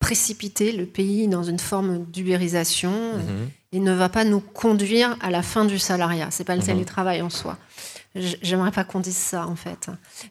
[0.00, 3.48] précipité le pays dans une forme d'ubérisation Mhm.
[3.72, 6.28] et ne va pas nous conduire à la fin du salariat.
[6.30, 6.66] C'est pas le Mhm.
[6.66, 7.56] télétravail en soi.
[8.42, 9.86] J'aimerais pas qu'on dise ça en fait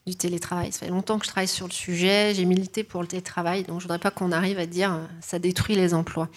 [0.05, 0.71] du télétravail.
[0.73, 3.79] Ça fait longtemps que je travaille sur le sujet, j'ai milité pour le télétravail, donc
[3.79, 6.27] je voudrais pas qu'on arrive à dire euh, ça détruit les emplois.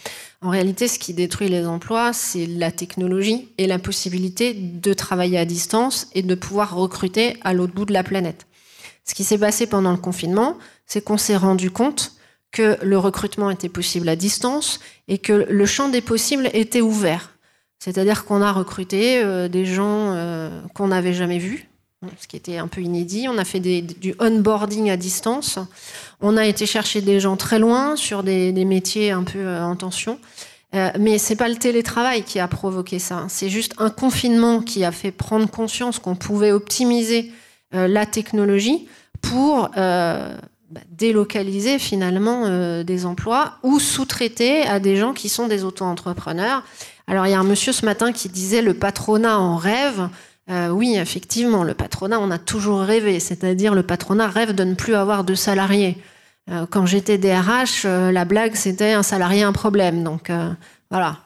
[0.41, 5.37] En réalité, ce qui détruit les emplois, c'est la technologie et la possibilité de travailler
[5.37, 8.47] à distance et de pouvoir recruter à l'autre bout de la planète.
[9.05, 12.13] Ce qui s'est passé pendant le confinement, c'est qu'on s'est rendu compte
[12.53, 17.31] que le recrutement était possible à distance et que le champ des possibles était ouvert.
[17.79, 21.67] C'est-à-dire qu'on a recruté euh, des gens euh, qu'on n'avait jamais vus,
[22.21, 23.27] ce qui était un peu inédit.
[23.29, 25.59] On a fait du onboarding à distance.
[26.21, 29.75] On a été chercher des gens très loin sur des, métiers un peu euh, en
[29.75, 30.19] tension.
[30.99, 33.27] Mais c'est pas le télétravail qui a provoqué ça.
[33.29, 37.31] C'est juste un confinement qui a fait prendre conscience qu'on pouvait optimiser
[37.73, 38.87] la technologie
[39.23, 40.37] pour euh,
[40.71, 46.65] bah, délocaliser finalement euh, des emplois ou sous-traiter à des gens qui sont des auto-entrepreneurs.
[47.07, 50.09] Alors il y a un monsieur ce matin qui disait le patronat en rêve.
[50.51, 54.75] Euh, oui, effectivement, le patronat, on a toujours rêvé, c'est-à-dire le patronat rêve de ne
[54.75, 55.97] plus avoir de salariés.
[56.51, 60.03] Euh, quand j'étais DRH, euh, la blague c'était un salarié, un problème.
[60.03, 60.51] Donc euh,
[60.91, 61.19] voilà,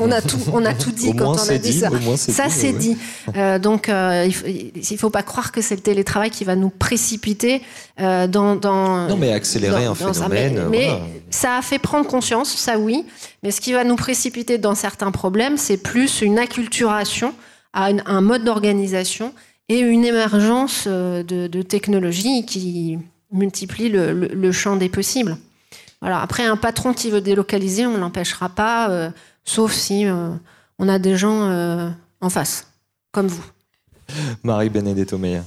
[0.00, 1.90] on a tout, on a tout dit quand on a dit, dit, ça.
[2.16, 2.78] c'est Ça dit, c'est ouais.
[2.78, 2.96] dit.
[3.36, 6.56] Euh, donc euh, il, faut, il faut pas croire que c'est le télétravail qui va
[6.56, 7.62] nous précipiter
[7.98, 10.28] dans, dans Non, mais accélérer dans- un dans ça.
[10.28, 10.70] Mais- phénomène.
[10.70, 10.88] mais
[11.30, 13.04] ça a fait prendre conscience, ça oui.
[13.42, 17.34] Mais ce qui va nous précipiter dans certains problèmes, c'est plus une acculturation
[17.74, 19.34] à une- un mode d'organisation
[19.68, 22.98] et une émergence de, de technologies qui
[23.32, 25.36] multiplie le, champ des possibles.
[26.00, 26.20] Voilà.
[26.20, 29.10] Après, un patron qui veut délocaliser, on ne l'empêchera pas, euh,
[29.44, 30.30] sauf si euh,
[30.78, 32.68] on a des gens euh, en face,
[33.12, 33.44] comme vous.
[34.42, 35.42] Marie Benedetto Meyer.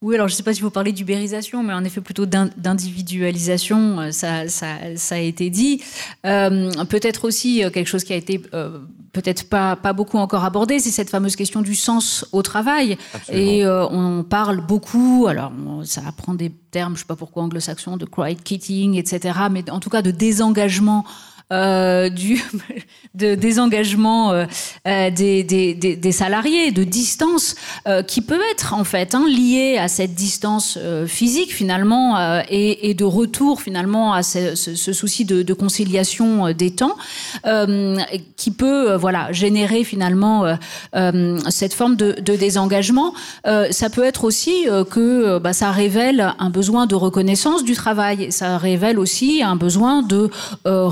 [0.00, 2.50] Oui, alors je ne sais pas si vous parlez d'ubérisation, mais en effet plutôt d'in-
[2.56, 5.82] d'individualisation, euh, ça, ça, ça a été dit.
[6.24, 8.78] Euh, peut-être aussi euh, quelque chose qui a été euh,
[9.12, 12.96] peut-être pas, pas beaucoup encore abordé, c'est cette fameuse question du sens au travail.
[13.32, 15.50] Et euh, on parle beaucoup, alors
[15.84, 19.68] ça prend des termes, je ne sais pas pourquoi anglo-saxons, de quiet quitting, etc., mais
[19.70, 21.04] en tout cas de désengagement.
[21.50, 22.44] Euh, du
[23.14, 24.44] de désengagement euh,
[24.86, 27.54] euh, des, salariés, de distance,
[28.06, 33.62] qui peut être en fait hein, lié à cette distance physique finalement et, de retour
[33.62, 36.96] finalement à ce, souci de, conciliation des temps,
[38.36, 40.44] qui peut voilà générer finalement
[41.48, 43.14] cette forme de, désengagement.
[43.70, 48.32] Ça peut être aussi que bah, ça révèle un besoin de reconnaissance du travail.
[48.32, 50.30] Ça révèle aussi un besoin de
[50.66, 50.86] euh,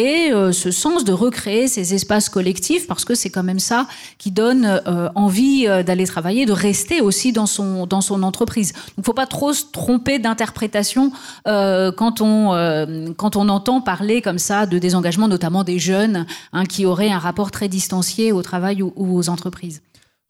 [0.00, 3.86] recréer euh, ce sens, de recréer ces espaces collectifs, parce que c'est quand même ça
[4.18, 8.72] qui donne euh, envie euh, d'aller travailler, de rester aussi dans son dans son entreprise.
[8.96, 11.12] Donc, faut pas trop se tromper d'interprétation
[11.46, 16.26] euh, quand on euh, quand on entend parler comme ça de désengagement, notamment des jeunes
[16.52, 19.82] hein, qui auraient un rapport très distancié au travail ou, ou aux entreprises.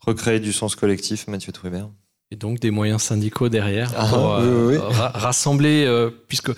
[0.06, 1.88] Recréer du sens collectif, Mathieu Trubert.
[2.32, 4.94] Et donc des moyens syndicaux derrière Ah, pour euh, oui, oui, oui.
[4.96, 6.52] ra- rassembler, euh, puisque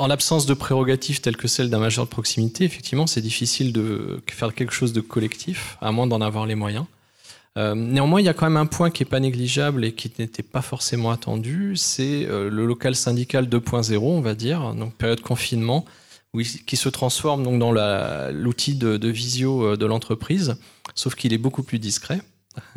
[0.00, 4.22] en l'absence de prérogatives telles que celle d'un majeur de proximité, effectivement, c'est difficile de
[4.30, 6.86] faire quelque chose de collectif, à moins d'en avoir les moyens.
[7.58, 10.10] Euh, néanmoins, il y a quand même un point qui n'est pas négligeable et qui
[10.18, 15.20] n'était pas forcément attendu, c'est euh, le local syndical 2.0, on va dire, donc période
[15.20, 15.84] confinement,
[16.66, 17.72] qui se transforme donc dans
[18.32, 20.56] l'outil de, visio euh, de l'entreprise,
[20.94, 22.22] sauf qu'il est beaucoup plus discret.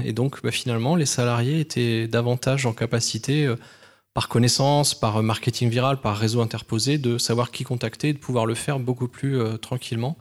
[0.03, 3.47] Et donc, bah, finalement, les salariés étaient davantage en capacité,
[4.13, 8.19] par connaissance, par euh, marketing viral, par réseau interposé, de savoir qui contacter et de
[8.19, 10.17] pouvoir le faire beaucoup plus euh, tranquillement,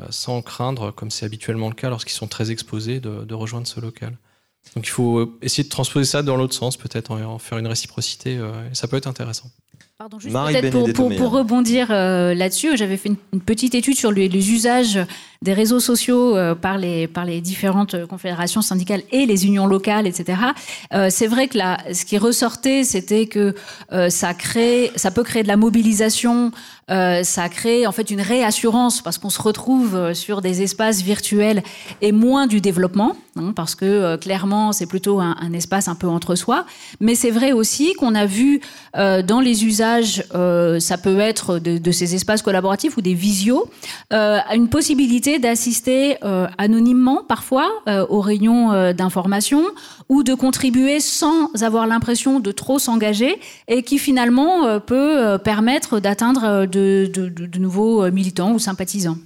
[0.00, 3.66] euh, sans craindre, comme c'est habituellement le cas lorsqu'ils sont très exposés, de, de rejoindre
[3.66, 4.16] ce local.
[4.76, 7.66] Donc, il faut essayer de transposer ça dans l'autre sens, peut-être, en, en faire une
[7.66, 9.50] réciprocité, euh, et ça peut être intéressant.
[9.98, 10.34] Pardon, juste
[10.94, 14.98] pour, pour, rebondir euh, là-dessus, j'avais fait une, une petite étude sur les, les usages
[15.42, 20.38] des réseaux sociaux par, les, par les différentes confédérations syndicales et les unions locales, etc.,
[21.10, 23.54] c'est vrai que là, ce qui ressortait, c'était que
[24.08, 26.52] ça, crée, ça peut créer de la mobilisation
[26.90, 31.00] euh, ça crée en fait une réassurance parce qu'on se retrouve euh, sur des espaces
[31.00, 31.62] virtuels
[32.00, 36.08] et moins du développement, hein, parce que euh, clairement c'est plutôt un, espace un peu
[36.08, 36.66] entre soi.
[37.00, 38.60] Mais c'est vrai aussi qu'on a vu
[38.94, 40.24] dans les usages,
[40.80, 43.70] ça peut être de, ces espaces collaboratifs ou des visios,
[44.10, 46.16] une possibilité d'assister
[46.58, 47.70] anonymement parfois
[48.08, 49.62] aux réunions d'information
[50.08, 56.66] ou de contribuer sans avoir l'impression de trop s'engager et qui finalement peut permettre d'atteindre
[56.66, 59.18] de, nouveaux euh, militants ou sympathisants.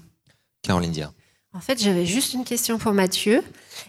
[0.63, 1.13] Caroline Dia.
[1.55, 3.43] En fait, j'avais juste une question pour Mathieu.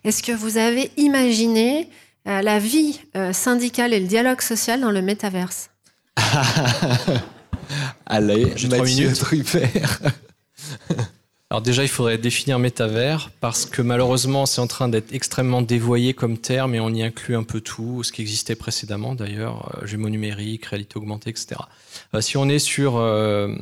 [0.04, 1.90] Est-ce que vous avez imaginé
[2.28, 5.70] euh, la vie euh, syndicale et le dialogue social dans le métaverse?
[8.06, 10.00] Allez, Mathieu Truppert.
[11.50, 16.14] Alors déjà, il faudrait définir métavers parce que malheureusement, c'est en train d'être extrêmement dévoyé
[16.14, 19.86] comme terme et on y inclut un peu tout, ce qui existait précédemment d'ailleurs, euh,
[19.88, 21.56] jumeaux numériques, réalité augmentée, etc.
[22.14, 23.56] Euh, si on est sur euh,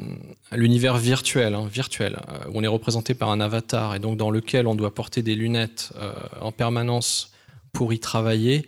[0.51, 2.17] l'univers virtuel, hein, virtuel,
[2.49, 5.36] où on est représenté par un avatar et donc dans lequel on doit porter des
[5.36, 5.93] lunettes
[6.41, 7.33] en permanence
[7.71, 8.67] pour y travailler,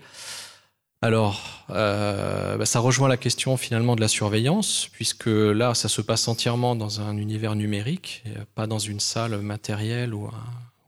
[1.02, 6.02] alors, euh, bah, ça rejoint la question finalement de la surveillance, puisque là, ça se
[6.02, 8.24] passe entièrement dans un univers numérique,
[8.56, 10.28] pas dans une salle matérielle ou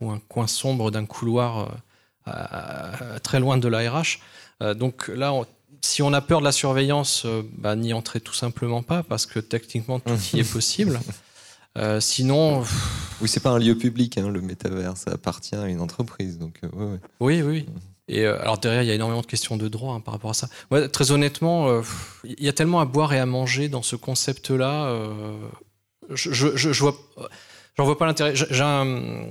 [0.02, 1.78] un, coin sombre d'un couloir
[2.28, 4.20] euh, très loin de l'ARH.
[4.64, 5.32] Euh, donc là,
[5.82, 9.40] si on a peur de la surveillance, bah, n'y entrez tout simplement pas, parce que
[9.40, 11.00] techniquement, tout y est possible.
[12.00, 12.64] sinon.
[13.22, 16.40] Oui, c'est pas un lieu public, hein, le métavers, ça appartient à une entreprise.
[16.40, 16.62] Donc,
[17.20, 17.68] Oui, oui.
[18.10, 20.32] Et euh, alors derrière, il y a énormément de questions de droit hein, par rapport
[20.32, 20.50] à ça.
[20.92, 21.82] très honnêtement, euh,
[22.24, 24.88] il y a tellement à boire et à manger dans ce concept-là.
[24.88, 25.38] Euh,
[26.10, 26.98] je, je, je, vois,
[27.78, 28.34] j'en vois pas l'intérêt.
[28.36, 29.28] J'ai un,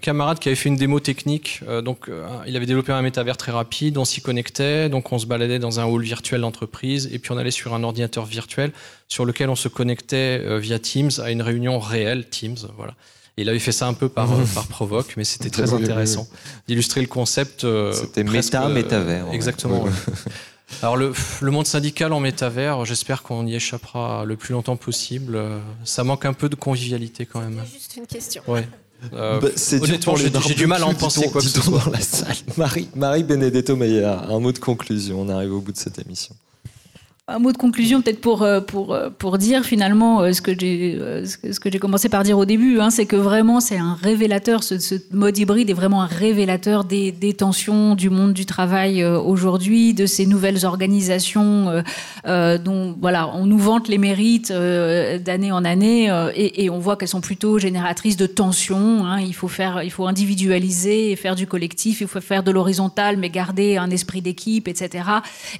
[0.00, 1.62] camarade qui avait fait une démo technique.
[1.82, 2.10] donc,
[2.46, 3.96] il avait développé un métavers très rapide.
[3.96, 4.88] On s'y connectait.
[4.88, 7.08] Donc, on se baladait dans un hall virtuel d'entreprise.
[7.12, 8.72] Et puis, on allait sur un ordinateur virtuel
[9.08, 12.58] sur lequel on se connectait via Teams à une réunion réelle Teams.
[12.76, 12.94] Voilà
[13.42, 14.46] il avait fait ça un peu par, mmh.
[14.54, 16.28] par provoque, mais c'était très intéressant
[16.66, 17.64] d'illustrer le concept.
[17.64, 19.32] Euh, c'était méta, euh, métavers.
[19.32, 19.84] Exactement.
[20.82, 25.40] Alors le, le, monde syndical en métavers, j'espère qu'on y échappera le plus longtemps possible.
[25.84, 27.62] Ça manque un peu de convivialité quand même.
[27.64, 28.42] C'est juste une question.
[28.46, 28.68] Ouais.
[29.12, 29.48] Euh, bah,
[29.80, 31.84] honnêtement, j'ai du mal à en penser quoi que ce soit.
[31.84, 32.34] Dans la salle.
[32.56, 35.20] Marie, Marie Benedetto Meyer, un mot de conclusion.
[35.20, 36.34] On arrive au bout de cette émission.
[37.30, 40.58] Un mot de conclusion peut-être pour, euh, pour, euh, pour dire finalement euh, ce que
[40.58, 43.92] j'ai ce que j'ai commencé par dire au début, hein, c'est que vraiment c'est un
[43.92, 48.46] révélateur, ce, ce, mode hybride est vraiment un révélateur des, des tensions du monde du
[48.46, 51.82] travail aujourd'hui, de ces nouvelles organisations
[52.26, 56.96] euh, dont voilà on nous vante les mérites d'année en année et, et, on voit
[56.96, 59.04] qu'elles sont plutôt génératrices de tensions.
[59.04, 62.50] Hein, il faut faire, il faut individualiser et faire du collectif, il faut faire de
[62.50, 65.04] l'horizontal mais garder un esprit d'équipe, etc.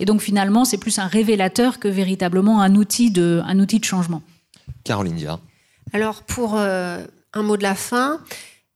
[0.00, 3.84] Et donc finalement c'est plus un révélateur que véritablement un outil de, un outil de
[3.84, 4.22] changement.
[4.84, 5.38] Caroline Dia.
[5.92, 8.20] Alors, pour euh, un mot de la fin,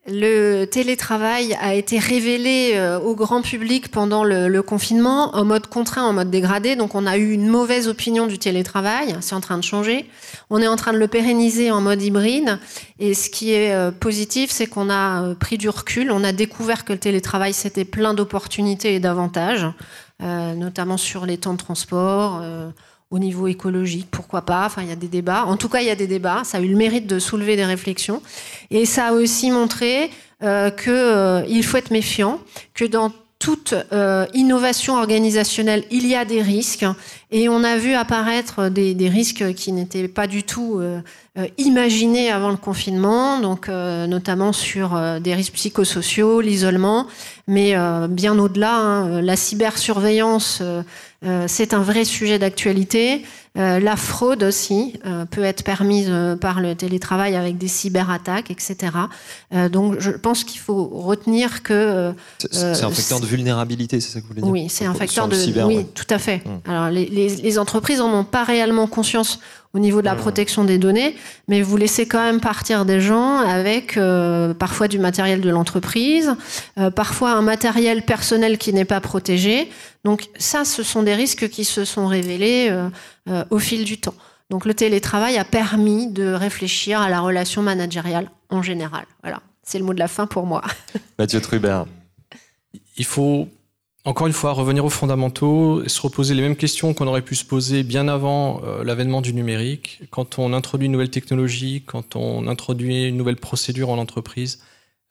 [0.09, 6.03] le télétravail a été révélé euh, au grand public pendant le, confinement en mode contraint,
[6.03, 6.75] en mode dégradé.
[6.75, 9.17] Donc on a eu une mauvaise opinion du télétravail.
[9.21, 10.07] C'est en train de changer.
[10.51, 12.59] On est en train de le pérenniser en mode hybride.
[12.99, 16.11] Et ce qui est euh, positif, c'est qu'on a pris du recul.
[16.11, 19.67] On a découvert que le télétravail, c'était plein d'opportunités et d'avantages.
[20.23, 22.71] Euh, notamment sur les temps de transport, euh,
[23.11, 24.67] au niveau écologique, pourquoi pas.
[24.67, 25.45] Enfin, il y a des débats.
[25.47, 26.43] En tout cas, il y a des débats.
[26.45, 28.23] Ça a eu le mérite de soulever des réflexions.
[28.71, 30.11] Et ça a aussi montré
[30.45, 32.39] euh, qu'il faut être méfiant,
[32.75, 33.11] que dans
[33.41, 33.75] toute
[34.35, 36.87] innovation organisationnelle, il y a des risques.
[37.33, 40.81] Et on a vu apparaître des, des risques qui n'étaient pas du tout
[41.57, 47.07] imaginés avant le confinement, donc notamment sur des risques psychosociaux, l'isolement,
[47.49, 50.83] mais euh, bien au-delà, hein, la cybersurveillance, euh,
[51.25, 53.25] euh, c'est un vrai sujet d'actualité.
[53.55, 54.99] la fraude aussi
[55.31, 56.11] peut être permise
[56.41, 58.93] par le télétravail avec des cyberattaques, etc.
[59.71, 62.15] donc je pense qu'il faut retenir que...
[62.51, 65.29] c'est un facteur de vulnérabilité, c'est ça que vous voulez dire Oui, c'est un facteur
[65.29, 65.37] de...
[65.67, 66.43] oui, tout à fait.
[66.47, 66.61] Hum.
[66.67, 69.39] Alors les, les entreprises n'en ont pas réellement conscience
[69.75, 71.17] au niveau de la protection des données,
[71.49, 76.35] mais vous laissez quand même partir des gens avec euh, parfois du matériel de l'entreprise,
[76.79, 79.71] euh, parfois un matériel personnel qui n'est pas protégé.
[80.05, 84.15] Donc ça, ce sont des risques qui se sont révélés euh, au fil du temps.
[84.51, 89.07] Donc le télétravail a permis de réfléchir à la relation managériale en général.
[89.23, 90.63] Voilà, c'est le mot de la fin pour moi.
[91.19, 91.87] Mathieu Trubert.
[92.99, 93.49] Il faut
[94.05, 97.45] encore une fois, revenir aux fondamentaux, se reposer les mêmes questions qu'on aurait pu se
[97.45, 100.01] poser bien avant euh, l'avènement du numérique.
[100.11, 104.61] Quand on introduit une nouvelle technologie, quand on introduit une nouvelle procédure en entreprise,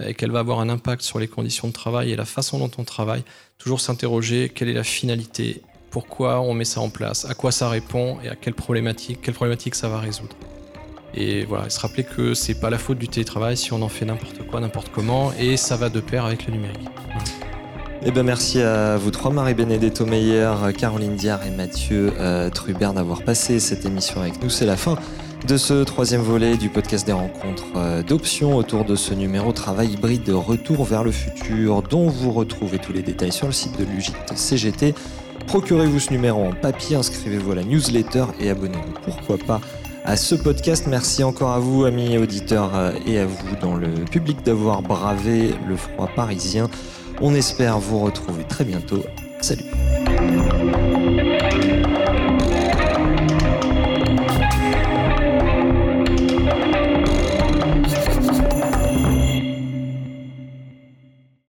[0.05, 2.71] et qu'elle va avoir un impact sur les conditions de travail et la façon dont
[2.77, 3.23] on travaille,
[3.57, 7.69] toujours s'interroger quelle est la finalité, pourquoi on met ça en place, à quoi ça
[7.69, 10.35] répond et à quelle problématique, quelle problématique ça va résoudre.
[11.13, 14.05] Et voilà, se rappeler que c'est pas la faute du télétravail si on en fait
[14.05, 16.89] n'importe quoi, n'importe comment, et ça va de pair avec le numérique.
[18.03, 23.21] Eh ben merci à vous trois, Marie-Bénédetto Meyer, Caroline Diard et Mathieu euh, Trubert d'avoir
[23.21, 24.49] passé cette émission avec nous.
[24.49, 24.95] C'est la fin
[25.47, 29.91] de ce troisième volet du podcast des rencontres euh, d'options autour de ce numéro Travail
[29.91, 33.77] hybride de retour vers le futur dont vous retrouvez tous les détails sur le site
[33.77, 34.95] de l'UGIT CGT.
[35.45, 39.61] Procurez-vous ce numéro en papier, inscrivez-vous à la newsletter et abonnez-vous pourquoi pas
[40.05, 40.87] à ce podcast.
[40.87, 45.53] Merci encore à vous, amis auditeurs, euh, et à vous dans le public d'avoir bravé
[45.67, 46.67] le froid parisien.
[47.23, 49.03] On espère vous retrouver très bientôt.
[49.41, 49.65] Salut